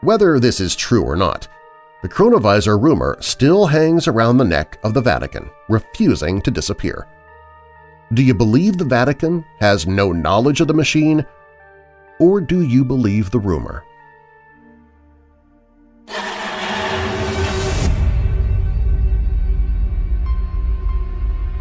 Whether 0.00 0.38
this 0.38 0.60
is 0.60 0.76
true 0.76 1.02
or 1.02 1.16
not, 1.16 1.48
the 2.02 2.08
chronovisor 2.08 2.80
rumor 2.80 3.16
still 3.20 3.66
hangs 3.66 4.06
around 4.06 4.36
the 4.36 4.44
neck 4.44 4.78
of 4.84 4.94
the 4.94 5.00
Vatican, 5.00 5.50
refusing 5.68 6.40
to 6.42 6.50
disappear. 6.50 7.08
Do 8.12 8.22
you 8.22 8.34
believe 8.34 8.78
the 8.78 8.84
Vatican 8.84 9.44
has 9.60 9.86
no 9.86 10.12
knowledge 10.12 10.60
of 10.60 10.68
the 10.68 10.74
machine, 10.74 11.26
or 12.20 12.40
do 12.40 12.62
you 12.62 12.84
believe 12.84 13.30
the 13.30 13.40
rumor? 13.40 13.84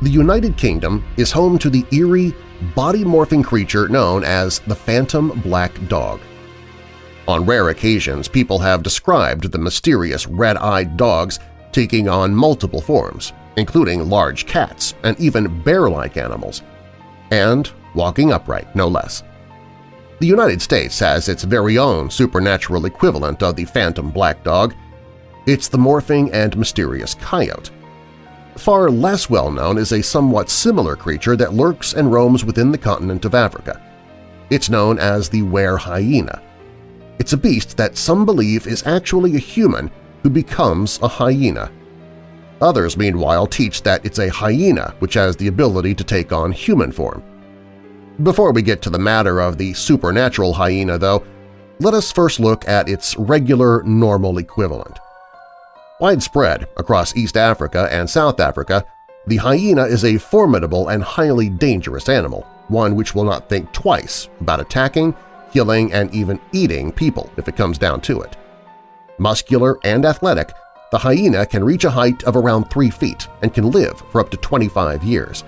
The 0.08 0.14
United 0.14 0.56
Kingdom 0.56 1.04
is 1.18 1.34
home 1.34 1.60
to 1.60 1.70
the 1.70 1.86
eerie, 1.92 2.34
body-morphing 2.76 3.44
creature 3.44 3.90
known 3.90 4.24
as 4.24 4.60
the 4.60 4.74
Phantom 4.74 5.38
Black 5.42 5.86
Dog. 5.90 6.22
On 7.28 7.46
rare 7.46 7.68
occasions, 7.68 8.30
people 8.30 8.58
have 8.58 8.84
described 8.84 9.52
the 9.52 9.58
mysterious 9.58 10.26
red-eyed 10.26 10.96
dogs 10.96 11.40
taking 11.74 12.08
on 12.08 12.34
multiple 12.34 12.80
forms, 12.80 13.34
including 13.58 14.10
large 14.10 14.46
cats 14.46 14.94
and 15.04 15.20
even 15.20 15.62
bear-like 15.64 16.16
animals, 16.16 16.62
and 17.32 17.70
walking 17.94 18.32
upright, 18.32 18.74
no 18.74 18.88
less. 18.88 19.24
The 20.22 20.28
United 20.28 20.62
States 20.62 20.98
has 21.00 21.28
its 21.28 21.44
very 21.44 21.78
own 21.78 22.10
supernatural 22.10 22.86
equivalent 22.86 23.44
of 23.44 23.58
the 23.58 23.66
phantom 23.66 24.12
black 24.12 24.42
dog. 24.46 24.74
It's 25.46 25.68
the 25.68 25.78
morphing 25.78 26.30
and 26.32 26.56
mysterious 26.56 27.14
coyote. 27.14 27.72
Far 28.58 28.90
less 28.90 29.30
well-known 29.30 29.78
is 29.78 29.92
a 29.92 30.02
somewhat 30.02 30.50
similar 30.50 30.96
creature 30.96 31.36
that 31.36 31.54
lurks 31.54 31.94
and 31.94 32.12
roams 32.12 32.44
within 32.44 32.72
the 32.72 32.78
continent 32.78 33.26
of 33.26 33.36
Africa. 33.36 33.82
It's 34.50 34.70
known 34.70 34.98
as 35.00 35.30
the 35.30 35.42
were 35.44 35.78
hyena, 35.78 36.42
it's 37.20 37.34
a 37.34 37.38
beast 37.38 37.78
that 37.78 37.98
some 37.98 38.26
believe 38.26 38.68
is 38.68 38.86
actually 38.86 39.36
a 39.36 39.40
human 39.40 39.92
who 40.24 40.30
becomes 40.30 41.00
a 41.02 41.08
hyena. 41.08 41.72
Others, 42.62 42.98
meanwhile, 42.98 43.46
teach 43.46 43.84
that 43.84 44.06
it's 44.06 44.20
a 44.20 44.30
hyena 44.30 44.96
which 45.00 45.16
has 45.16 45.36
the 45.36 45.48
ability 45.48 45.94
to 45.96 46.04
take 46.04 46.32
on 46.32 46.52
human 46.52 46.92
form. 46.92 47.24
Before 48.24 48.52
we 48.52 48.62
get 48.62 48.82
to 48.84 48.90
the 48.90 48.98
matter 48.98 49.40
of 49.40 49.58
the 49.58 49.74
supernatural 49.74 50.54
hyena, 50.54 50.98
though, 50.98 51.26
let 51.80 51.94
us 51.94 52.12
first 52.12 52.40
look 52.40 52.68
at 52.68 52.90
its 52.90 53.16
regular, 53.18 53.84
normal 53.84 54.38
equivalent. 54.38 54.98
Widespread 56.00 56.68
across 56.78 57.16
East 57.16 57.38
Africa 57.38 57.88
and 57.92 58.10
South 58.10 58.40
Africa, 58.40 58.86
the 59.26 59.38
hyena 59.38 59.84
is 59.84 60.06
a 60.06 60.18
formidable 60.18 60.90
and 60.90 61.04
highly 61.04 61.50
dangerous 61.50 62.08
animal, 62.08 62.46
one 62.68 62.96
which 62.96 63.16
will 63.16 63.24
not 63.24 63.50
think 63.50 63.72
twice 63.72 64.30
about 64.40 64.60
attacking 64.60 65.16
killing, 65.52 65.92
and 65.94 66.14
even 66.14 66.40
eating 66.52 66.92
people 66.92 67.30
if 67.38 67.48
it 67.48 67.56
comes 67.56 67.78
down 67.78 68.02
to 68.02 68.22
it. 68.22 68.36
Muscular 69.18 69.80
and 69.84 70.06
athletic, 70.06 70.54
the 70.92 70.98
hyena 70.98 71.46
can 71.46 71.64
reach 71.64 71.84
a 71.84 71.90
height 71.90 72.24
of 72.24 72.36
around 72.36 72.70
3 72.70 72.90
feet 72.90 73.28
and 73.42 73.54
can 73.54 73.72
live 73.72 74.02
for 74.12 74.22
up 74.22 74.30
to 74.30 74.38
25 74.38 75.04
years. 75.04 75.44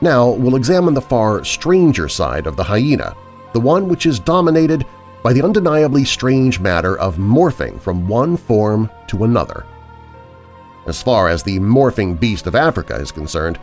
Now 0.00 0.30
we'll 0.30 0.56
examine 0.56 0.94
the 0.94 1.00
far 1.00 1.44
stranger 1.44 2.08
side 2.08 2.46
of 2.46 2.56
the 2.56 2.64
hyena, 2.64 3.14
the 3.52 3.60
one 3.60 3.88
which 3.88 4.06
is 4.06 4.18
dominated 4.18 4.86
by 5.22 5.32
the 5.32 5.42
undeniably 5.42 6.04
strange 6.04 6.60
matter 6.60 6.98
of 6.98 7.16
morphing 7.16 7.80
from 7.80 8.08
one 8.08 8.36
form 8.36 8.90
to 9.06 9.24
another. 9.24 9.64
As 10.86 11.02
far 11.02 11.28
as 11.28 11.42
the 11.42 11.58
morphing 11.60 12.18
beast 12.18 12.46
of 12.46 12.54
Africa 12.54 12.96
is 12.96 13.12
concerned, 13.12 13.58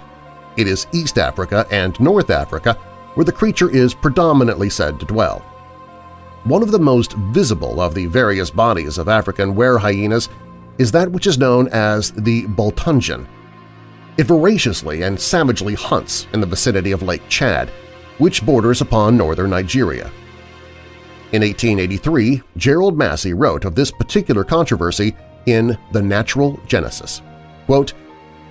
it 0.58 0.68
is 0.68 0.88
East 0.94 1.18
Africa 1.18 1.66
and 1.70 2.00
North 2.00 2.30
Africa 2.30 2.74
where 3.16 3.26
the 3.26 3.32
creature 3.32 3.70
is 3.70 3.94
predominantly 3.94 4.70
said 4.70 5.00
to 5.00 5.06
dwell. 5.06 5.40
One 6.46 6.64
of 6.64 6.72
the 6.72 6.80
most 6.80 7.14
visible 7.14 7.82
of 7.82 7.94
the 7.94 8.06
various 8.06 8.50
bodies 8.50 8.98
of 8.98 9.10
African 9.10 9.56
were-hyenas 9.56 10.30
is 10.78 10.92
that 10.94 11.12
which 11.12 11.28
is 11.28 11.38
known 11.38 11.68
as 11.70 12.12
the 12.12 12.46
Boltungan. 12.46 13.28
It 14.18 14.24
voraciously 14.24 15.02
and 15.02 15.20
savagely 15.20 15.74
hunts 15.74 16.28
in 16.34 16.40
the 16.40 16.48
vicinity 16.48 16.94
of 16.94 17.04
Lake 17.04 17.28
Chad, 17.28 17.70
which 18.18 18.46
borders 18.46 18.80
upon 18.80 19.18
northern 19.18 19.50
Nigeria. 19.50 20.12
In 21.32 21.44
1883, 21.44 22.42
Gerald 22.58 22.98
Massey 22.98 23.34
wrote 23.34 23.64
of 23.64 23.76
this 23.76 23.92
particular 23.92 24.44
controversy 24.44 25.16
in 25.46 25.78
The 25.92 26.02
Natural 26.02 26.60
Genesis. 26.66 27.22
Quote, 27.68 27.94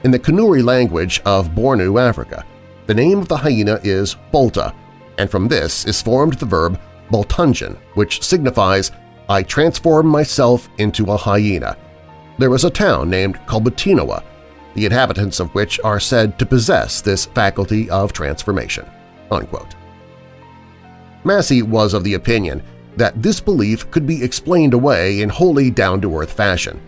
in 0.05 0.13
the 0.13 0.19
Kanuri 0.19 0.63
language 0.63 1.21
of 1.25 1.49
Bornu, 1.49 2.01
Africa, 2.01 2.47
the 2.87 2.95
name 2.95 3.19
of 3.19 3.27
the 3.27 3.37
hyena 3.37 3.81
is 3.83 4.15
Bolta, 4.33 4.73
and 5.19 5.29
from 5.29 5.49
this 5.49 5.87
is 5.87 6.01
formed 6.01 6.35
the 6.35 6.47
verb 6.47 6.79
Boltungan, 7.11 7.77
which 7.95 8.23
signifies 8.23 8.93
I 9.29 9.43
transform 9.43 10.07
myself 10.07 10.69
into 10.79 11.11
a 11.11 11.17
hyena. 11.17 11.77
There 12.39 12.55
is 12.55 12.65
a 12.65 12.71
town 12.71 13.11
named 13.11 13.41
Kolbatinoa, 13.47 14.23
the 14.75 14.87
inhabitants 14.87 15.41
of 15.41 15.53
which 15.53 15.81
are 15.83 15.99
said 15.99 16.39
to 16.39 16.47
possess 16.47 17.01
this 17.01 17.27
faculty 17.27 17.91
of 17.91 18.13
transformation." 18.13 18.87
Unquote. 19.33 19.75
Massey 21.25 21.63
was 21.63 21.95
of 21.95 22.05
the 22.05 22.15
opinion 22.15 22.63
that 22.97 23.23
this 23.23 23.41
belief 23.41 23.91
could 23.91 24.07
be 24.07 24.23
explained 24.23 24.75
away 24.75 25.23
in 25.23 25.29
wholly 25.29 25.71
down-to-earth 25.71 26.33
fashion, 26.33 26.81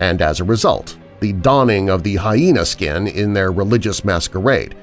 and 0.00 0.20
as 0.20 0.40
a 0.40 0.44
result, 0.44 0.96
the 1.20 1.32
donning 1.32 1.88
of 1.88 2.02
the 2.02 2.16
hyena 2.16 2.64
skin 2.64 3.06
in 3.06 3.32
their 3.32 3.50
religious 3.50 4.04
masquerade. 4.04 4.74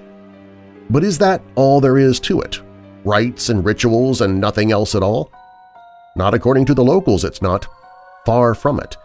But 0.89 1.03
is 1.03 1.17
that 1.19 1.41
all 1.55 1.79
there 1.79 1.97
is 1.97 2.19
to 2.21 2.41
it? 2.41 2.59
Rites 3.03 3.49
and 3.49 3.63
rituals 3.63 4.21
and 4.21 4.39
nothing 4.39 4.71
else 4.71 4.95
at 4.95 5.03
all? 5.03 5.31
Not 6.15 6.33
according 6.33 6.65
to 6.65 6.73
the 6.73 6.83
locals, 6.83 7.23
it's 7.23 7.41
not. 7.41 7.67
Far 8.25 8.53
from 8.53 8.79
it. 8.79 8.97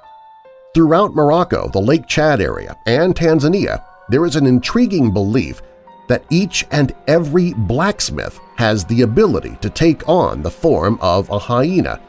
Throughout 0.74 1.14
Morocco, 1.14 1.68
the 1.70 1.80
Lake 1.80 2.06
Chad 2.06 2.40
area, 2.40 2.76
and 2.86 3.14
Tanzania, 3.14 3.82
there 4.08 4.26
is 4.26 4.36
an 4.36 4.46
intriguing 4.46 5.12
belief 5.12 5.62
that 6.08 6.24
each 6.30 6.66
and 6.70 6.94
every 7.06 7.52
blacksmith 7.54 8.38
has 8.56 8.84
the 8.84 9.02
ability 9.02 9.56
to 9.60 9.70
take 9.70 10.08
on 10.08 10.42
the 10.42 10.50
form 10.50 10.98
of 11.00 11.28
a 11.30 11.38
hyena, 11.38 12.00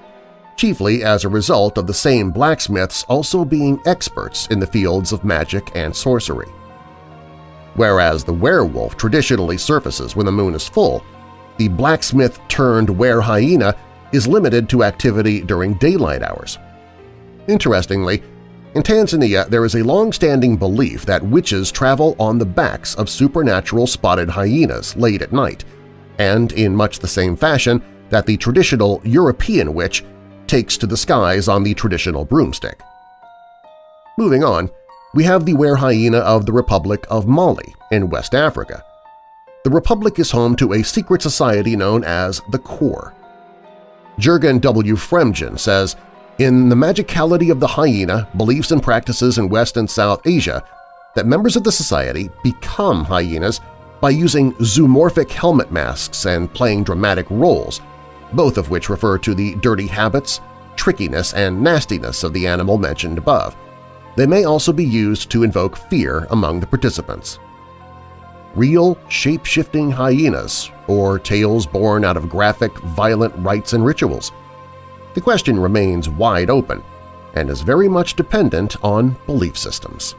chiefly 0.56 1.04
as 1.04 1.24
a 1.24 1.30
result 1.30 1.78
of 1.78 1.88
the 1.88 1.94
same 1.94 2.32
blacksmiths 2.32 3.04
also 3.04 3.46
being 3.46 3.80
experts 3.86 4.48
in 4.48 4.60
the 4.60 4.68
fields 4.68 5.12
of 5.12 5.24
magic 5.24 5.72
and 5.76 5.96
sorcery. 5.96 6.48
Whereas 7.76 8.24
the 8.24 8.34
werewolf 8.34 8.98
traditionally 8.98 9.58
surfaces 9.58 10.16
when 10.16 10.26
the 10.26 10.32
moon 10.32 10.56
is 10.56 10.68
full, 10.68 11.04
the 11.58 11.68
blacksmith-turned-were-hyena 11.68 13.76
is 14.14 14.28
limited 14.28 14.70
to 14.70 14.84
activity 14.84 15.42
during 15.42 15.74
daylight 15.76 16.24
hours. 16.24 16.58
Interestingly, 17.48 18.24
in 18.78 18.84
Tanzania 18.84 19.50
there 19.50 19.66
is 19.66 19.74
a 19.74 19.84
long-standing 19.84 20.56
belief 20.56 21.04
that 21.04 21.24
witches 21.24 21.72
travel 21.72 22.16
on 22.20 22.38
the 22.38 22.46
backs 22.46 22.94
of 22.94 23.10
supernatural 23.10 23.88
spotted 23.88 24.30
hyenas 24.30 24.96
late 24.96 25.24
at 25.24 25.34
night, 25.34 25.66
and 26.20 26.52
in 26.52 26.76
much 26.76 27.00
the 27.00 27.08
same 27.08 27.36
fashion 27.36 27.82
that 28.10 28.28
the 28.28 28.38
traditional 28.38 29.02
European 29.04 29.74
witch 29.74 30.06
takes 30.46 30.78
to 30.78 30.86
the 30.86 30.96
skies 30.96 31.48
on 31.48 31.64
the 31.64 31.74
traditional 31.74 32.24
broomstick. 32.24 32.80
Moving 34.16 34.44
on, 34.44 34.70
we 35.16 35.24
have 35.24 35.44
the 35.44 35.56
were-hyena 35.56 36.20
of 36.20 36.46
the 36.46 36.54
Republic 36.54 37.04
of 37.10 37.28
Mali 37.28 37.74
in 37.92 38.12
West 38.12 38.36
Africa. 38.36 38.84
The 39.64 39.72
Republic 39.72 40.20
is 40.20 40.30
home 40.30 40.56
to 40.58 40.74
a 40.74 40.84
secret 40.84 41.24
society 41.24 41.76
known 41.76 42.04
as 42.04 42.44
the 42.52 42.60
Kore. 42.60 43.16
Jurgen 44.20 44.60
W. 44.60 44.96
Frembgen 44.96 45.58
says, 45.58 45.96
in 46.40 46.70
The 46.70 46.76
Magicality 46.76 47.52
of 47.52 47.60
the 47.60 47.68
Hyena, 47.68 48.28
Beliefs 48.38 48.70
and 48.70 48.84
Practices 48.84 49.40
in 49.40 49.50
West 49.50 49.76
and 49.76 49.90
South 49.90 50.22
Asia, 50.28 50.64
that 51.16 51.26
members 51.26 51.56
of 51.56 51.64
the 51.64 51.72
society 51.72 52.30
become 52.44 53.04
hyenas 53.04 53.60
by 54.02 54.12
using 54.12 54.54
zoomorphic 54.56 55.32
helmet 55.32 55.72
masks 55.72 56.28
and 56.28 56.54
playing 56.54 56.84
dramatic 56.84 57.26
roles, 57.32 57.82
both 58.34 58.60
of 58.60 58.70
which 58.70 58.90
refer 58.90 59.18
to 59.18 59.34
the 59.34 59.56
dirty 59.56 59.88
habits, 59.88 60.40
trickiness, 60.76 61.34
and 61.34 61.60
nastiness 61.60 62.24
of 62.24 62.34
the 62.34 62.46
animal 62.46 62.78
mentioned 62.78 63.18
above. 63.18 63.56
They 64.16 64.28
may 64.28 64.44
also 64.44 64.72
be 64.72 64.86
used 64.86 65.32
to 65.32 65.42
invoke 65.42 65.76
fear 65.76 66.28
among 66.30 66.60
the 66.60 66.68
participants. 66.68 67.40
Real 68.54 68.96
shape-shifting 69.10 69.90
hyenas, 69.90 70.70
or 70.88 71.18
tales 71.18 71.66
born 71.66 72.06
out 72.06 72.18
of 72.18 72.30
graphic, 72.30 72.78
violent 72.80 73.34
rites 73.38 73.74
and 73.74 73.84
rituals. 73.84 74.32
The 75.18 75.22
question 75.22 75.60
remains 75.60 76.08
wide 76.08 76.52
open 76.52 76.84
and 77.34 77.50
is 77.50 77.62
very 77.62 77.88
much 77.88 78.14
dependent 78.14 78.76
on 78.84 79.18
belief 79.26 79.58
systems. 79.58 80.12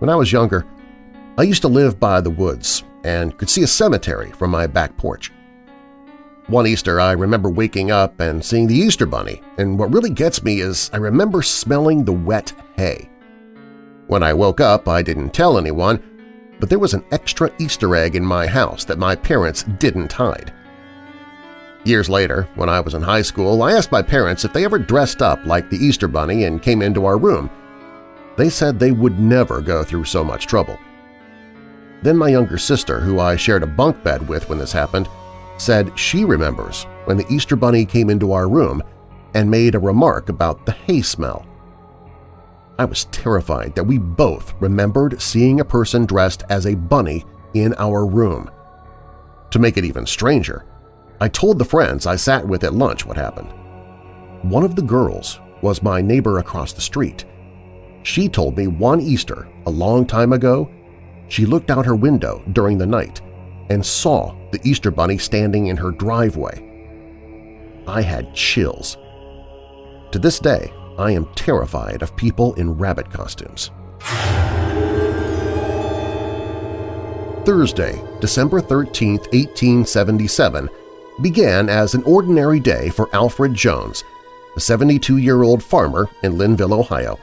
When 0.00 0.10
I 0.10 0.16
was 0.16 0.30
younger, 0.30 0.66
I 1.38 1.44
used 1.44 1.62
to 1.62 1.68
live 1.68 1.98
by 1.98 2.20
the 2.20 2.28
woods 2.28 2.84
and 3.02 3.34
could 3.38 3.48
see 3.48 3.62
a 3.62 3.66
cemetery 3.66 4.32
from 4.32 4.50
my 4.50 4.66
back 4.66 4.94
porch. 4.98 5.32
One 6.48 6.66
Easter, 6.66 7.00
I 7.00 7.12
remember 7.12 7.48
waking 7.48 7.90
up 7.90 8.20
and 8.20 8.44
seeing 8.44 8.66
the 8.66 8.76
Easter 8.76 9.06
Bunny, 9.06 9.40
and 9.56 9.78
what 9.78 9.94
really 9.94 10.10
gets 10.10 10.42
me 10.42 10.60
is 10.60 10.90
I 10.92 10.98
remember 10.98 11.40
smelling 11.40 12.04
the 12.04 12.12
wet 12.12 12.52
hay. 12.76 13.08
When 14.06 14.22
I 14.22 14.32
woke 14.32 14.60
up, 14.60 14.88
I 14.88 15.02
didn't 15.02 15.32
tell 15.32 15.58
anyone, 15.58 16.02
but 16.60 16.68
there 16.68 16.78
was 16.78 16.94
an 16.94 17.04
extra 17.10 17.50
Easter 17.58 17.96
egg 17.96 18.14
in 18.14 18.24
my 18.24 18.46
house 18.46 18.84
that 18.84 18.98
my 18.98 19.14
parents 19.14 19.64
didn't 19.78 20.12
hide. 20.12 20.52
Years 21.84 22.08
later, 22.08 22.48
when 22.54 22.68
I 22.68 22.80
was 22.80 22.94
in 22.94 23.02
high 23.02 23.22
school, 23.22 23.62
I 23.62 23.72
asked 23.72 23.90
my 23.90 24.02
parents 24.02 24.44
if 24.44 24.52
they 24.52 24.64
ever 24.64 24.78
dressed 24.78 25.22
up 25.22 25.44
like 25.44 25.68
the 25.68 25.78
Easter 25.78 26.06
Bunny 26.06 26.44
and 26.44 26.62
came 26.62 26.82
into 26.82 27.04
our 27.04 27.18
room, 27.18 27.50
they 28.36 28.48
said 28.48 28.78
they 28.78 28.92
would 28.92 29.18
never 29.18 29.60
go 29.60 29.82
through 29.82 30.04
so 30.04 30.22
much 30.22 30.46
trouble. 30.46 30.78
Then 32.02 32.16
my 32.16 32.28
younger 32.28 32.58
sister, 32.58 33.00
who 33.00 33.20
I 33.20 33.36
shared 33.36 33.62
a 33.62 33.66
bunk 33.66 34.02
bed 34.02 34.28
with 34.28 34.48
when 34.48 34.58
this 34.58 34.72
happened, 34.72 35.08
said 35.58 35.96
she 35.98 36.24
remembers 36.24 36.84
when 37.04 37.16
the 37.16 37.26
Easter 37.28 37.56
Bunny 37.56 37.84
came 37.84 38.10
into 38.10 38.32
our 38.32 38.48
room 38.48 38.82
and 39.34 39.50
made 39.50 39.74
a 39.74 39.80
remark 39.80 40.28
about 40.28 40.66
the 40.66 40.72
hay 40.72 41.02
smell. 41.02 41.46
I 42.78 42.84
was 42.84 43.04
terrified 43.06 43.74
that 43.74 43.84
we 43.84 43.98
both 43.98 44.54
remembered 44.60 45.20
seeing 45.20 45.60
a 45.60 45.64
person 45.64 46.06
dressed 46.06 46.42
as 46.48 46.66
a 46.66 46.74
bunny 46.74 47.24
in 47.54 47.74
our 47.78 48.06
room. 48.06 48.50
To 49.50 49.58
make 49.58 49.76
it 49.76 49.84
even 49.84 50.06
stranger, 50.06 50.64
I 51.20 51.28
told 51.28 51.58
the 51.58 51.64
friends 51.64 52.06
I 52.06 52.16
sat 52.16 52.46
with 52.46 52.64
at 52.64 52.74
lunch 52.74 53.04
what 53.04 53.16
happened. 53.16 53.52
One 54.42 54.64
of 54.64 54.74
the 54.74 54.82
girls 54.82 55.40
was 55.60 55.82
my 55.82 56.00
neighbor 56.00 56.38
across 56.38 56.72
the 56.72 56.80
street, 56.80 57.24
she 58.02 58.28
told 58.28 58.56
me 58.56 58.66
one 58.66 59.00
Easter, 59.00 59.48
a 59.66 59.70
long 59.70 60.06
time 60.06 60.32
ago, 60.32 60.68
she 61.28 61.46
looked 61.46 61.70
out 61.70 61.86
her 61.86 61.94
window 61.94 62.42
during 62.52 62.76
the 62.76 62.86
night 62.86 63.20
and 63.70 63.84
saw 63.84 64.34
the 64.50 64.60
Easter 64.64 64.90
Bunny 64.90 65.18
standing 65.18 65.68
in 65.68 65.76
her 65.76 65.92
driveway. 65.92 66.68
I 67.86 68.02
had 68.02 68.34
chills. 68.34 68.96
To 70.10 70.18
this 70.18 70.38
day, 70.38 70.72
I 70.98 71.12
am 71.12 71.26
terrified 71.34 72.02
of 72.02 72.16
people 72.16 72.54
in 72.54 72.76
rabbit 72.76 73.10
costumes. 73.10 73.70
Thursday, 77.44 78.00
December 78.20 78.60
13, 78.60 79.12
1877, 79.18 80.68
began 81.22 81.68
as 81.68 81.94
an 81.94 82.02
ordinary 82.04 82.60
day 82.60 82.88
for 82.90 83.08
Alfred 83.14 83.54
Jones, 83.54 84.04
a 84.54 84.60
72-year-old 84.60 85.62
farmer 85.62 86.08
in 86.22 86.38
Linville, 86.38 86.74
Ohio. 86.74 87.18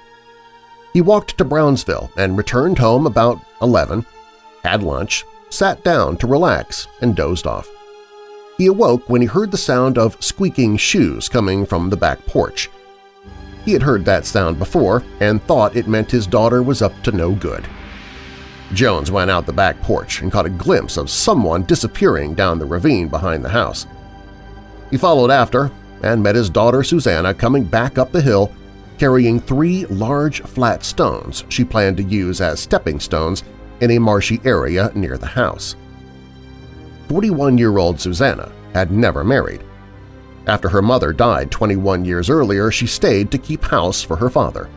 He 0.92 1.02
walked 1.02 1.38
to 1.38 1.46
Brownsville 1.46 2.12
and 2.18 2.38
returned 2.38 2.80
home 2.80 3.06
about 3.06 3.40
11, 3.62 4.06
had 4.64 4.84
lunch, 4.84 5.26
sat 5.50 5.84
down 5.84 6.18
to 6.18 6.28
relax, 6.28 6.88
and 7.02 7.16
dozed 7.16 7.48
off. 7.48 7.70
He 8.58 8.66
awoke 8.66 9.08
when 9.10 9.22
he 9.22 9.28
heard 9.28 9.52
the 9.52 9.58
sound 9.58 9.98
of 9.98 10.22
squeaking 10.22 10.78
shoes 10.78 11.30
coming 11.30 11.66
from 11.66 11.90
the 11.90 11.98
back 11.98 12.26
porch. 12.26 12.70
He 13.70 13.74
had 13.74 13.84
heard 13.84 14.04
that 14.06 14.26
sound 14.26 14.58
before 14.58 15.04
and 15.20 15.44
thought 15.44 15.76
it 15.76 15.88
meant 15.88 16.10
his 16.10 16.26
daughter 16.26 16.64
was 16.64 16.82
up 16.82 17.04
to 17.04 17.12
no 17.12 17.34
good. 17.34 17.68
Jones 18.74 19.12
went 19.12 19.30
out 19.30 19.46
the 19.46 19.54
back 19.54 19.80
porch 19.84 20.24
and 20.24 20.32
caught 20.32 20.48
a 20.48 20.50
glimpse 20.50 20.98
of 20.98 21.08
someone 21.08 21.62
disappearing 21.66 22.34
down 22.34 22.58
the 22.58 22.66
ravine 22.66 23.10
behind 23.10 23.46
the 23.46 23.50
house. 23.50 23.86
He 24.90 24.98
followed 24.98 25.30
after 25.30 25.70
and 26.02 26.24
met 26.24 26.34
his 26.34 26.50
daughter 26.50 26.82
Susanna 26.82 27.32
coming 27.32 27.64
back 27.64 28.00
up 28.00 28.12
the 28.12 28.24
hill 28.24 28.52
carrying 28.98 29.40
three 29.40 29.86
large 29.86 30.42
flat 30.42 30.84
stones 30.84 31.44
she 31.50 31.64
planned 31.64 31.98
to 31.98 32.04
use 32.04 32.42
as 32.42 32.60
stepping 32.60 33.00
stones 33.00 33.44
in 33.82 33.92
a 33.92 34.00
marshy 34.00 34.42
area 34.46 34.92
near 34.96 35.16
the 35.16 35.28
house. 35.28 35.76
41-year-old 37.08 38.00
Susanna 38.00 38.52
had 38.74 38.92
never 38.92 39.24
married. 39.24 39.64
After 40.48 40.70
her 40.70 40.82
mother 40.82 41.14
died 41.14 41.52
21 41.52 42.06
years 42.06 42.30
earlier, 42.30 42.72
she 42.72 42.88
stayed 42.88 43.32
to 43.32 43.38
keep 43.38 43.64
house 43.64 44.02
for 44.02 44.16
her 44.16 44.30
father. 44.30 44.70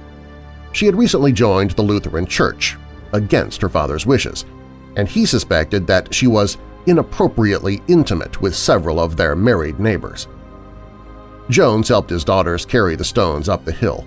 She 0.73 0.87
had 0.87 0.97
recently 0.97 1.33
joined 1.33 1.73
the 1.73 1.83
Lutheran 1.83 2.27
Church, 2.27 2.77
against 3.13 3.61
her 3.61 3.69
father's 3.69 4.07
wishes, 4.07 4.45
and 4.97 5.09
he 5.09 5.25
suspected 5.25 5.87
that 5.87 6.13
she 6.13 6.27
was 6.27 6.59
inappropriately 6.87 7.83
intimate 7.89 8.41
with 8.41 8.57
several 8.57 8.99
of 8.99 9.17
their 9.17 9.37
married 9.37 9.79
neighbors. 9.79 10.29
Jones 11.51 11.89
helped 11.89 12.11
his 12.11 12.25
daughters 12.25 12.65
carry 12.65 12.97
the 12.97 13.05
stones 13.05 13.49
up 13.49 13.65
the 13.65 13.73
hill, 13.73 14.05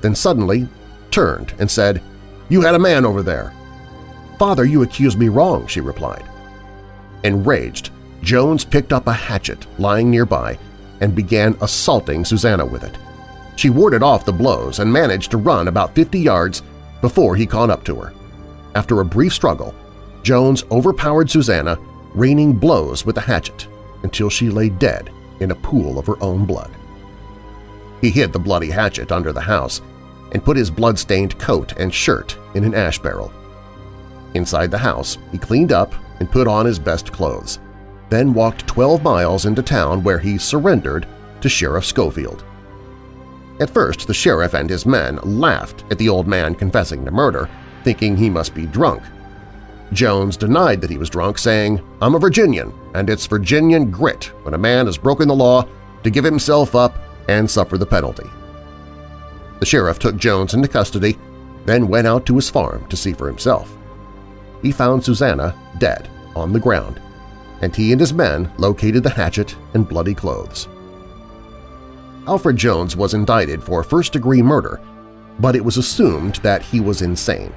then 0.00 0.14
suddenly 0.14 0.68
turned 1.10 1.54
and 1.58 1.70
said, 1.70 2.02
"'You 2.48 2.62
had 2.62 2.74
a 2.74 2.78
man 2.78 3.04
over 3.04 3.22
there!' 3.22 3.52
"'Father, 4.38 4.64
you 4.64 4.82
accuse 4.82 5.16
me 5.16 5.28
wrong,' 5.28 5.66
she 5.66 5.80
replied. 5.80 6.24
Enraged, 7.24 7.90
Jones 8.22 8.64
picked 8.64 8.92
up 8.92 9.06
a 9.06 9.12
hatchet 9.12 9.66
lying 9.78 10.10
nearby 10.10 10.58
and 11.00 11.14
began 11.14 11.56
assaulting 11.60 12.24
Susanna 12.24 12.64
with 12.64 12.84
it. 12.84 12.96
She 13.56 13.70
warded 13.70 14.02
off 14.02 14.24
the 14.24 14.32
blows 14.32 14.78
and 14.78 14.92
managed 14.92 15.30
to 15.32 15.36
run 15.36 15.68
about 15.68 15.94
50 15.94 16.18
yards 16.18 16.62
before 17.00 17.36
he 17.36 17.46
caught 17.46 17.70
up 17.70 17.84
to 17.84 17.96
her. 17.96 18.12
After 18.74 19.00
a 19.00 19.04
brief 19.04 19.34
struggle, 19.34 19.74
Jones 20.22 20.64
overpowered 20.70 21.30
Susanna, 21.30 21.78
raining 22.14 22.52
blows 22.52 23.04
with 23.04 23.14
the 23.14 23.20
hatchet 23.20 23.66
until 24.02 24.30
she 24.30 24.50
lay 24.50 24.68
dead 24.68 25.10
in 25.40 25.50
a 25.50 25.56
pool 25.56 25.98
of 25.98 26.06
her 26.06 26.22
own 26.22 26.44
blood. 26.44 26.70
He 28.00 28.10
hid 28.10 28.32
the 28.32 28.38
bloody 28.38 28.70
hatchet 28.70 29.12
under 29.12 29.32
the 29.32 29.40
house 29.40 29.80
and 30.32 30.44
put 30.44 30.56
his 30.56 30.70
blood-stained 30.70 31.38
coat 31.38 31.76
and 31.78 31.92
shirt 31.92 32.36
in 32.54 32.64
an 32.64 32.74
ash 32.74 32.98
barrel. 32.98 33.32
Inside 34.34 34.70
the 34.70 34.78
house, 34.78 35.18
he 35.32 35.38
cleaned 35.38 35.72
up 35.72 35.92
and 36.20 36.30
put 36.30 36.46
on 36.46 36.66
his 36.66 36.78
best 36.78 37.12
clothes, 37.12 37.58
then 38.10 38.34
walked 38.34 38.66
12 38.66 39.02
miles 39.02 39.46
into 39.46 39.62
town 39.62 40.02
where 40.02 40.18
he 40.18 40.36
surrendered 40.36 41.06
to 41.40 41.48
Sheriff 41.48 41.84
Schofield. 41.84 42.44
At 43.60 43.70
first, 43.70 44.06
the 44.06 44.14
sheriff 44.14 44.54
and 44.54 44.68
his 44.68 44.86
men 44.86 45.16
laughed 45.22 45.84
at 45.90 45.98
the 45.98 46.08
old 46.08 46.26
man 46.26 46.54
confessing 46.54 47.04
to 47.04 47.10
murder, 47.10 47.48
thinking 47.84 48.16
he 48.16 48.30
must 48.30 48.54
be 48.54 48.66
drunk. 48.66 49.02
Jones 49.92 50.36
denied 50.36 50.80
that 50.80 50.90
he 50.90 50.98
was 50.98 51.10
drunk, 51.10 51.36
saying, 51.36 51.80
I'm 52.00 52.14
a 52.14 52.18
Virginian, 52.18 52.72
and 52.94 53.10
it's 53.10 53.26
Virginian 53.26 53.90
grit 53.90 54.24
when 54.44 54.54
a 54.54 54.58
man 54.58 54.86
has 54.86 54.96
broken 54.96 55.28
the 55.28 55.34
law 55.34 55.66
to 56.02 56.10
give 56.10 56.24
himself 56.24 56.74
up 56.74 56.96
and 57.28 57.50
suffer 57.50 57.76
the 57.76 57.86
penalty. 57.86 58.28
The 59.58 59.66
sheriff 59.66 59.98
took 59.98 60.16
Jones 60.16 60.54
into 60.54 60.68
custody, 60.68 61.18
then 61.66 61.88
went 61.88 62.06
out 62.06 62.24
to 62.26 62.36
his 62.36 62.48
farm 62.48 62.86
to 62.88 62.96
see 62.96 63.12
for 63.12 63.26
himself. 63.26 63.76
He 64.62 64.72
found 64.72 65.04
Susanna 65.04 65.54
dead 65.78 66.08
on 66.34 66.52
the 66.52 66.60
ground, 66.60 67.00
and 67.60 67.74
he 67.74 67.92
and 67.92 68.00
his 68.00 68.12
men 68.12 68.50
located 68.58 69.02
the 69.02 69.10
hatchet 69.10 69.56
and 69.74 69.88
bloody 69.88 70.14
clothes. 70.14 70.68
Alfred 72.26 72.56
Jones 72.56 72.96
was 72.96 73.14
indicted 73.14 73.62
for 73.62 73.82
first-degree 73.82 74.42
murder, 74.42 74.80
but 75.38 75.56
it 75.56 75.64
was 75.64 75.76
assumed 75.76 76.36
that 76.36 76.62
he 76.62 76.80
was 76.80 77.02
insane. 77.02 77.52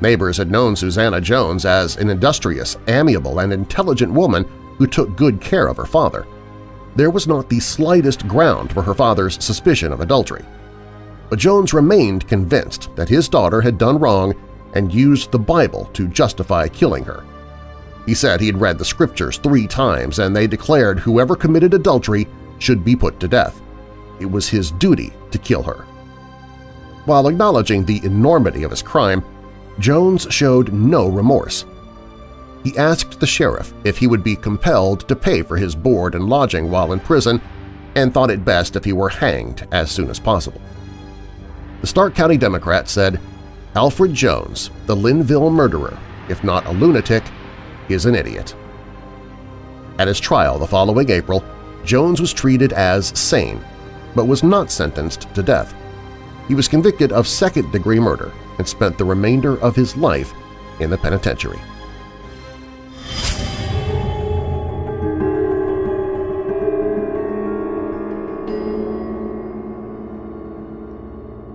Neighbors 0.00 0.36
had 0.36 0.50
known 0.50 0.76
Susanna 0.76 1.20
Jones 1.20 1.64
as 1.64 1.96
an 1.96 2.08
industrious, 2.08 2.76
amiable, 2.86 3.40
and 3.40 3.52
intelligent 3.52 4.12
woman 4.12 4.44
who 4.78 4.86
took 4.86 5.16
good 5.16 5.40
care 5.40 5.66
of 5.66 5.76
her 5.76 5.86
father. 5.86 6.26
There 6.96 7.10
was 7.10 7.26
not 7.26 7.48
the 7.48 7.60
slightest 7.60 8.26
ground 8.26 8.72
for 8.72 8.82
her 8.82 8.94
father's 8.94 9.42
suspicion 9.42 9.92
of 9.92 10.00
adultery. 10.00 10.44
But 11.28 11.38
Jones 11.38 11.74
remained 11.74 12.26
convinced 12.26 12.94
that 12.96 13.08
his 13.08 13.28
daughter 13.28 13.60
had 13.60 13.76
done 13.76 13.98
wrong 13.98 14.34
and 14.74 14.92
used 14.92 15.30
the 15.30 15.38
Bible 15.38 15.86
to 15.92 16.08
justify 16.08 16.68
killing 16.68 17.04
her. 17.04 17.24
He 18.08 18.14
said 18.14 18.40
he 18.40 18.46
had 18.46 18.58
read 18.58 18.78
the 18.78 18.86
scriptures 18.86 19.36
three 19.36 19.66
times 19.66 20.18
and 20.18 20.34
they 20.34 20.46
declared 20.46 20.98
whoever 20.98 21.36
committed 21.36 21.74
adultery 21.74 22.26
should 22.58 22.82
be 22.82 22.96
put 22.96 23.20
to 23.20 23.28
death. 23.28 23.60
It 24.18 24.24
was 24.24 24.48
his 24.48 24.70
duty 24.70 25.12
to 25.30 25.36
kill 25.36 25.62
her. 25.62 25.84
While 27.04 27.28
acknowledging 27.28 27.84
the 27.84 28.02
enormity 28.02 28.62
of 28.62 28.70
his 28.70 28.80
crime, 28.80 29.22
Jones 29.78 30.26
showed 30.30 30.72
no 30.72 31.06
remorse. 31.06 31.66
He 32.64 32.78
asked 32.78 33.20
the 33.20 33.26
sheriff 33.26 33.74
if 33.84 33.98
he 33.98 34.06
would 34.06 34.24
be 34.24 34.36
compelled 34.36 35.06
to 35.06 35.14
pay 35.14 35.42
for 35.42 35.58
his 35.58 35.74
board 35.74 36.14
and 36.14 36.30
lodging 36.30 36.70
while 36.70 36.94
in 36.94 37.00
prison 37.00 37.42
and 37.94 38.14
thought 38.14 38.30
it 38.30 38.42
best 38.42 38.74
if 38.74 38.84
he 38.84 38.94
were 38.94 39.10
hanged 39.10 39.68
as 39.70 39.90
soon 39.90 40.08
as 40.08 40.18
possible. 40.18 40.62
The 41.82 41.86
Stark 41.86 42.14
County 42.14 42.38
Democrat 42.38 42.88
said, 42.88 43.20
Alfred 43.74 44.14
Jones, 44.14 44.70
the 44.86 44.96
Linville 44.96 45.50
murderer, 45.50 45.98
if 46.30 46.42
not 46.42 46.64
a 46.64 46.72
lunatic, 46.72 47.22
is 47.88 48.06
an 48.06 48.14
idiot. 48.14 48.54
At 49.98 50.08
his 50.08 50.20
trial 50.20 50.58
the 50.58 50.66
following 50.66 51.10
April, 51.10 51.44
Jones 51.84 52.20
was 52.20 52.32
treated 52.32 52.72
as 52.72 53.18
sane, 53.18 53.64
but 54.14 54.26
was 54.26 54.42
not 54.42 54.70
sentenced 54.70 55.32
to 55.34 55.42
death. 55.42 55.74
He 56.46 56.54
was 56.54 56.68
convicted 56.68 57.12
of 57.12 57.26
second-degree 57.26 58.00
murder 58.00 58.32
and 58.58 58.66
spent 58.66 58.98
the 58.98 59.04
remainder 59.04 59.60
of 59.60 59.76
his 59.76 59.96
life 59.96 60.32
in 60.80 60.90
the 60.90 60.98
penitentiary. 60.98 61.60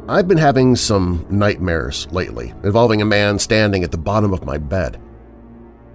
I've 0.08 0.28
been 0.28 0.38
having 0.38 0.76
some 0.76 1.26
nightmares 1.30 2.08
lately 2.12 2.54
involving 2.64 3.02
a 3.02 3.06
man 3.06 3.40
standing 3.40 3.84
at 3.84 3.92
the 3.92 3.98
bottom 3.98 4.32
of 4.32 4.46
my 4.46 4.58
bed. 4.58 5.02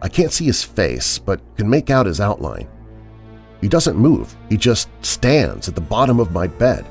I 0.01 0.09
can't 0.09 0.33
see 0.33 0.45
his 0.45 0.63
face, 0.63 1.19
but 1.19 1.41
can 1.57 1.69
make 1.69 1.91
out 1.91 2.07
his 2.07 2.21
outline. 2.21 2.69
He 3.61 3.69
doesn't 3.69 3.97
move, 3.97 4.37
he 4.49 4.57
just 4.57 4.89
stands 5.05 5.69
at 5.69 5.75
the 5.75 5.81
bottom 5.81 6.21
of 6.21 6.33
my 6.33 6.47
bed. 6.47 6.87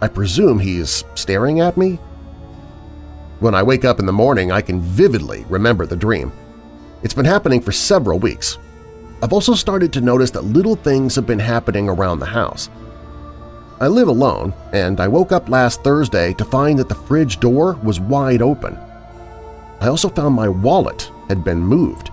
I 0.00 0.08
presume 0.08 0.58
he's 0.58 1.04
staring 1.14 1.60
at 1.60 1.76
me 1.76 1.98
when 3.40 3.54
I 3.54 3.62
wake 3.62 3.84
up 3.84 4.00
in 4.00 4.06
the 4.06 4.12
morning, 4.12 4.50
I 4.50 4.60
can 4.60 4.80
vividly 4.80 5.44
remember 5.48 5.86
the 5.86 5.94
dream. 5.94 6.32
It's 7.04 7.14
been 7.14 7.24
happening 7.24 7.60
for 7.60 7.70
several 7.70 8.18
weeks. 8.18 8.58
I've 9.22 9.32
also 9.32 9.54
started 9.54 9.92
to 9.92 10.00
notice 10.00 10.32
that 10.32 10.42
little 10.42 10.74
things 10.74 11.14
have 11.14 11.26
been 11.26 11.38
happening 11.38 11.88
around 11.88 12.18
the 12.18 12.26
house. 12.26 12.68
I 13.80 13.86
live 13.86 14.08
alone, 14.08 14.52
and 14.72 14.98
I 14.98 15.06
woke 15.06 15.30
up 15.30 15.48
last 15.48 15.84
Thursday 15.84 16.34
to 16.34 16.44
find 16.44 16.76
that 16.80 16.88
the 16.88 16.96
fridge 16.96 17.38
door 17.38 17.74
was 17.84 18.00
wide 18.00 18.42
open. 18.42 18.76
I 19.80 19.86
also 19.86 20.08
found 20.08 20.34
my 20.34 20.48
wallet 20.48 21.12
had 21.28 21.44
been 21.44 21.60
moved, 21.60 22.10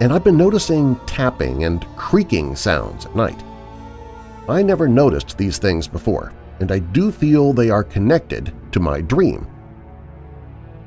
and 0.00 0.12
I've 0.12 0.24
been 0.24 0.36
noticing 0.36 0.96
tapping 1.06 1.64
and 1.64 1.86
creaking 1.96 2.56
sounds 2.56 3.06
at 3.06 3.16
night. 3.16 3.42
I 4.48 4.62
never 4.62 4.88
noticed 4.88 5.38
these 5.38 5.58
things 5.58 5.86
before, 5.86 6.32
and 6.60 6.72
I 6.72 6.80
do 6.80 7.12
feel 7.12 7.52
they 7.52 7.70
are 7.70 7.84
connected 7.84 8.52
to 8.72 8.80
my 8.80 9.00
dream. 9.00 9.46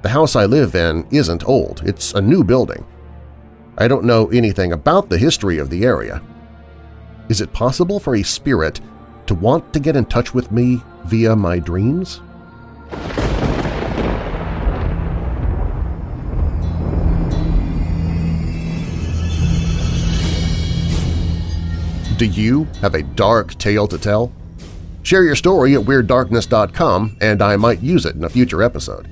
The 0.02 0.10
house 0.10 0.36
I 0.36 0.46
live 0.46 0.76
in 0.76 1.08
isn't 1.12 1.48
old, 1.48 1.82
it's 1.86 2.14
a 2.14 2.22
new 2.22 2.44
building. 2.44 2.86
I 3.78 3.88
don't 3.88 4.06
know 4.06 4.28
anything 4.28 4.72
about 4.72 5.10
the 5.10 5.18
history 5.18 5.58
of 5.58 5.70
the 5.70 5.84
area. 5.84 6.22
Is 7.30 7.42
it 7.42 7.52
possible 7.54 8.00
for 8.00 8.16
a 8.16 8.24
spirit 8.24 8.80
to 9.28 9.36
want 9.36 9.74
to 9.74 9.80
get 9.80 9.96
in 9.96 10.06
touch 10.06 10.34
with 10.34 10.52
me 10.52 10.82
via 11.06 11.36
my 11.36 11.60
dreams? 11.60 12.22
Do 22.18 22.26
you 22.26 22.64
have 22.80 22.96
a 22.96 23.04
dark 23.04 23.58
tale 23.58 23.90
to 23.90 23.98
tell? 23.98 24.32
Share 25.04 25.24
your 25.24 25.36
story 25.36 25.76
at 25.76 25.82
WeirdDarkness.com 25.82 27.18
and 27.20 27.42
I 27.42 27.58
might 27.58 27.82
use 27.82 28.06
it 28.06 28.16
in 28.16 28.24
a 28.24 28.30
future 28.30 28.64
episode. 28.64 29.10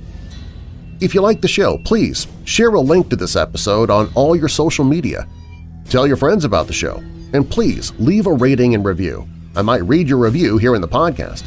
If 1.01 1.14
you 1.14 1.20
like 1.20 1.41
the 1.41 1.49
show, 1.49 1.80
please 1.80 2.28
share 2.45 2.70
a 2.70 2.80
link 2.80 3.10
to 3.10 3.18
this 3.18 3.36
episode 3.36 3.89
on 3.89 4.10
all 4.16 4.38
your 4.38 4.47
social 4.47 4.86
media. 4.86 5.28
Tell 5.89 6.08
your 6.08 6.16
friends 6.16 6.45
about 6.45 6.68
the 6.68 6.74
show, 6.74 7.04
and 7.34 7.49
please 7.49 7.91
leave 7.99 8.26
a 8.26 8.32
rating 8.32 8.74
and 8.74 8.86
review. 8.86 9.28
I 9.54 9.64
might 9.64 9.84
read 9.84 10.08
your 10.08 10.20
review 10.20 10.58
here 10.58 10.74
in 10.74 10.82
the 10.82 10.88
podcast. 10.88 11.43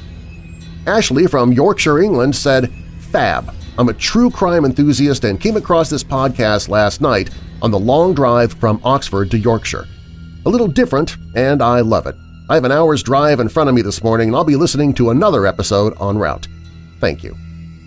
Ashley 0.87 1.27
from 1.27 1.55
Yorkshire, 1.55 2.01
England 2.03 2.37
said, 2.37 2.71
Fab, 3.11 3.55
I'm 3.79 3.89
a 3.89 3.95
true 3.95 4.31
crime 4.31 4.67
enthusiast 4.67 5.25
and 5.25 5.41
came 5.41 5.57
across 5.57 5.89
this 5.89 6.05
podcast 6.05 6.69
last 6.69 7.01
night 7.01 7.31
on 7.63 7.71
the 7.71 7.79
long 7.79 8.13
drive 8.13 8.53
from 8.53 8.79
Oxford 8.85 9.31
to 9.31 9.39
Yorkshire. 9.39 9.87
A 10.47 10.49
little 10.49 10.69
different, 10.69 11.17
and 11.35 11.61
I 11.61 11.81
love 11.81 12.07
it. 12.07 12.15
I 12.49 12.55
have 12.55 12.65
an 12.65 12.71
hour's 12.71 13.03
drive 13.03 13.41
in 13.41 13.49
front 13.49 13.69
of 13.69 13.75
me 13.75 13.83
this 13.83 14.05
morning 14.05 14.29
and 14.29 14.37
I'll 14.37 14.45
be 14.45 14.55
listening 14.55 14.95
to 14.95 15.11
another 15.11 15.45
episode 15.45 16.01
en 16.01 16.17
route. 16.17 16.47
Thank 17.01 17.25
you. 17.25 17.37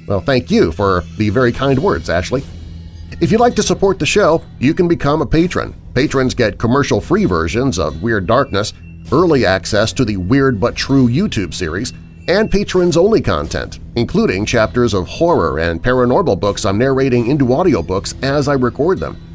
Well, 0.10 0.20
thank 0.20 0.52
you 0.52 0.74
for 0.74 1.06
the 1.18 1.30
very 1.30 1.54
kind 1.54 1.80
words, 1.80 2.10
Ashley. 2.10 2.44
If 3.22 3.32
you'd 3.32 3.40
like 3.40 3.56
to 3.56 3.64
support 3.64 3.98
the 3.98 4.06
show, 4.06 4.44
you 4.60 4.74
can 4.74 4.90
become 4.90 5.22
a 5.22 5.26
patron. 5.26 5.74
Patrons 5.94 6.34
get 6.34 6.60
commercial-free 6.60 7.24
versions 7.24 7.80
of 7.80 8.04
Weird 8.04 8.28
Darkness, 8.28 8.74
early 9.14 9.46
access 9.46 9.94
to 9.94 10.04
the 10.04 10.18
Weird 10.18 10.60
But 10.60 10.76
True 10.76 11.08
YouTube 11.08 11.54
series, 11.54 11.94
and 12.28 12.52
patrons-only 12.52 13.22
content, 13.22 13.80
including 13.96 14.46
chapters 14.46 14.94
of 14.94 15.08
horror 15.08 15.60
and 15.60 15.82
paranormal 15.82 16.42
books 16.42 16.66
I'm 16.66 16.78
narrating 16.78 17.28
into 17.28 17.46
audiobooks 17.46 18.22
as 18.22 18.50
I 18.50 18.56
record 18.56 19.00
them. 19.00 19.29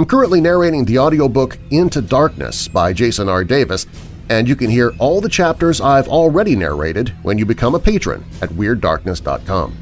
I'm 0.00 0.06
currently 0.06 0.40
narrating 0.40 0.86
the 0.86 0.98
audiobook 0.98 1.58
Into 1.70 2.00
Darkness 2.00 2.68
by 2.68 2.94
Jason 2.94 3.28
R. 3.28 3.44
Davis, 3.44 3.86
and 4.30 4.48
you 4.48 4.56
can 4.56 4.70
hear 4.70 4.94
all 4.98 5.20
the 5.20 5.28
chapters 5.28 5.78
I've 5.78 6.08
already 6.08 6.56
narrated 6.56 7.10
when 7.22 7.36
you 7.36 7.44
become 7.44 7.74
a 7.74 7.78
patron 7.78 8.24
at 8.40 8.48
WeirdDarkness.com. 8.48 9.76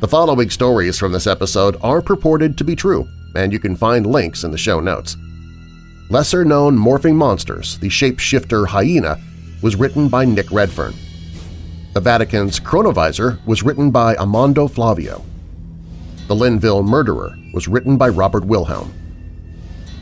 The 0.00 0.08
following 0.08 0.48
stories 0.48 0.98
from 0.98 1.12
this 1.12 1.26
episode 1.26 1.76
are 1.82 2.00
purported 2.00 2.56
to 2.56 2.64
be 2.64 2.74
true, 2.74 3.06
and 3.36 3.52
you 3.52 3.58
can 3.58 3.76
find 3.76 4.06
links 4.06 4.42
in 4.42 4.52
the 4.52 4.56
show 4.56 4.80
notes. 4.80 5.18
Lesser-known 6.08 6.78
Morphing 6.78 7.14
Monsters, 7.14 7.78
the 7.80 7.90
shapeshifter 7.90 8.66
hyena, 8.66 9.18
was 9.62 9.76
written 9.76 10.08
by 10.08 10.24
Nick 10.24 10.50
Redfern. 10.50 10.94
The 11.92 12.00
Vatican's 12.00 12.58
Chronovisor 12.58 13.44
was 13.44 13.62
written 13.62 13.90
by 13.90 14.14
Amando 14.14 14.66
Flavio. 14.66 15.22
The 16.26 16.34
Linville 16.36 16.82
Murderer 16.82 17.36
was 17.52 17.68
written 17.68 17.98
by 17.98 18.08
Robert 18.08 18.46
Wilhelm. 18.46 18.94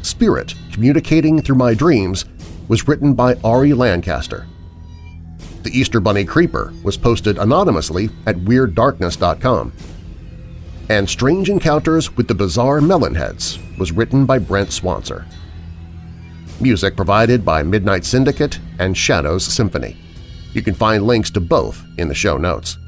Spirit 0.09 0.55
Communicating 0.73 1.41
Through 1.43 1.57
My 1.57 1.75
Dreams 1.75 2.25
was 2.69 2.89
written 2.89 3.13
by 3.13 3.35
Ari 3.45 3.75
Lancaster. 3.75 4.47
The 5.63 5.71
Easter 5.71 6.01
Bunny 6.01 6.25
Creeper 6.25 6.73
was 6.83 6.97
posted 6.97 7.37
anonymously 7.37 8.09
at 8.27 8.37
WeirdDarkness.com. 8.37 9.73
And 10.89 11.09
Strange 11.09 11.51
Encounters 11.51 12.17
with 12.17 12.27
the 12.27 12.35
Bizarre 12.35 12.81
Melonheads 12.81 13.59
was 13.79 13.93
written 13.93 14.25
by 14.25 14.39
Brent 14.39 14.71
Swancer. 14.71 15.27
Music 16.59 16.97
provided 16.97 17.45
by 17.45 17.63
Midnight 17.63 18.07
Syndicate 18.07 18.59
and 18.79 18.97
Shadows 18.97 19.45
Symphony. 19.45 19.97
You 20.55 20.63
can 20.63 20.75
find 20.75 21.07
links 21.07 21.31
to 21.33 21.41
both 21.41 21.85
in 21.99 22.09
the 22.09 22.15
show 22.15 22.39
notes. 22.39 22.79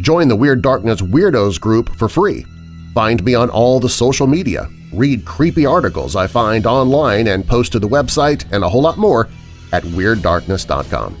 Join 0.00 0.28
the 0.28 0.36
Weird 0.36 0.62
Darkness 0.62 1.02
Weirdos 1.02 1.60
group 1.60 1.94
for 1.96 2.08
free. 2.08 2.46
Find 2.94 3.22
me 3.22 3.34
on 3.34 3.50
all 3.50 3.78
the 3.78 3.88
social 3.90 4.26
media, 4.26 4.68
read 4.96 5.24
creepy 5.24 5.66
articles 5.66 6.16
I 6.16 6.26
find 6.26 6.66
online 6.66 7.28
and 7.28 7.46
post 7.46 7.72
to 7.72 7.78
the 7.78 7.88
website, 7.88 8.44
and 8.52 8.64
a 8.64 8.68
whole 8.68 8.82
lot 8.82 8.98
more 8.98 9.28
at 9.72 9.82
WeirdDarkness.com. 9.82 11.16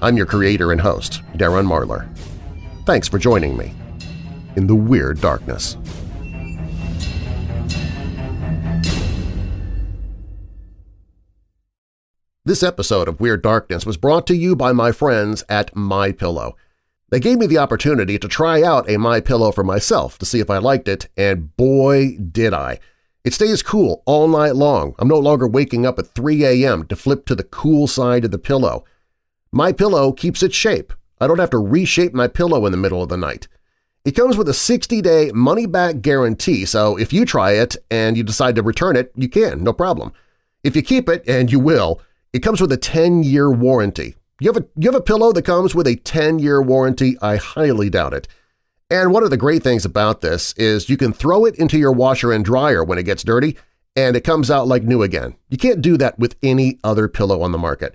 I'm 0.00 0.16
your 0.16 0.26
creator 0.26 0.72
and 0.72 0.80
host, 0.80 1.22
Darren 1.34 1.66
Marlar. 1.66 2.08
Thanks 2.86 3.08
for 3.08 3.18
joining 3.18 3.56
me 3.56 3.74
in 4.56 4.66
the 4.66 4.74
Weird 4.74 5.20
Darkness. 5.20 5.76
This 12.44 12.64
episode 12.64 13.06
of 13.06 13.20
Weird 13.20 13.40
Darkness 13.40 13.86
was 13.86 13.96
brought 13.96 14.26
to 14.26 14.34
you 14.34 14.56
by 14.56 14.72
my 14.72 14.90
friends 14.90 15.44
at 15.48 15.72
MyPillow. 15.74 16.54
They 17.12 17.20
gave 17.20 17.36
me 17.36 17.46
the 17.46 17.58
opportunity 17.58 18.18
to 18.18 18.26
try 18.26 18.62
out 18.62 18.88
a 18.88 18.96
My 18.96 19.20
Pillow 19.20 19.52
for 19.52 19.62
myself 19.62 20.16
to 20.16 20.24
see 20.24 20.40
if 20.40 20.48
I 20.48 20.56
liked 20.56 20.88
it, 20.88 21.10
and 21.14 21.54
boy 21.58 22.16
did 22.16 22.54
I! 22.54 22.78
It 23.22 23.34
stays 23.34 23.62
cool 23.62 24.02
all 24.06 24.28
night 24.28 24.56
long. 24.56 24.94
I'm 24.98 25.08
no 25.08 25.18
longer 25.18 25.46
waking 25.46 25.84
up 25.84 25.98
at 25.98 26.14
3 26.14 26.42
a.m. 26.42 26.86
to 26.86 26.96
flip 26.96 27.26
to 27.26 27.34
the 27.34 27.44
cool 27.44 27.86
side 27.86 28.24
of 28.24 28.30
the 28.30 28.38
pillow. 28.38 28.86
My 29.52 29.72
pillow 29.72 30.12
keeps 30.12 30.42
its 30.42 30.56
shape. 30.56 30.94
I 31.20 31.26
don't 31.26 31.38
have 31.38 31.50
to 31.50 31.58
reshape 31.58 32.14
my 32.14 32.28
pillow 32.28 32.64
in 32.64 32.72
the 32.72 32.78
middle 32.78 33.02
of 33.02 33.10
the 33.10 33.18
night. 33.18 33.46
It 34.06 34.12
comes 34.12 34.38
with 34.38 34.48
a 34.48 34.52
60-day 34.52 35.32
money-back 35.34 36.00
guarantee, 36.00 36.64
so 36.64 36.96
if 36.96 37.12
you 37.12 37.26
try 37.26 37.50
it 37.52 37.76
and 37.90 38.16
you 38.16 38.22
decide 38.22 38.54
to 38.54 38.62
return 38.62 38.96
it, 38.96 39.12
you 39.16 39.28
can, 39.28 39.62
no 39.62 39.74
problem. 39.74 40.14
If 40.64 40.74
you 40.74 40.80
keep 40.80 41.10
it, 41.10 41.28
and 41.28 41.52
you 41.52 41.60
will, 41.60 42.00
it 42.32 42.38
comes 42.38 42.62
with 42.62 42.72
a 42.72 42.78
10-year 42.78 43.50
warranty. 43.50 44.14
You 44.42 44.52
have, 44.52 44.60
a, 44.60 44.66
you 44.76 44.90
have 44.90 45.00
a 45.00 45.04
pillow 45.04 45.30
that 45.34 45.44
comes 45.44 45.72
with 45.72 45.86
a 45.86 45.94
10-year 45.94 46.60
warranty? 46.62 47.16
I 47.22 47.36
highly 47.36 47.88
doubt 47.88 48.12
it. 48.12 48.26
And 48.90 49.12
one 49.12 49.22
of 49.22 49.30
the 49.30 49.36
great 49.36 49.62
things 49.62 49.84
about 49.84 50.20
this 50.20 50.52
is 50.54 50.88
you 50.88 50.96
can 50.96 51.12
throw 51.12 51.44
it 51.44 51.54
into 51.60 51.78
your 51.78 51.92
washer 51.92 52.32
and 52.32 52.44
dryer 52.44 52.82
when 52.82 52.98
it 52.98 53.04
gets 53.04 53.22
dirty, 53.22 53.56
and 53.94 54.16
it 54.16 54.24
comes 54.24 54.50
out 54.50 54.66
like 54.66 54.82
new 54.82 55.04
again. 55.04 55.36
You 55.48 55.58
can't 55.58 55.80
do 55.80 55.96
that 55.98 56.18
with 56.18 56.34
any 56.42 56.80
other 56.82 57.06
pillow 57.06 57.42
on 57.42 57.52
the 57.52 57.58
market. 57.58 57.94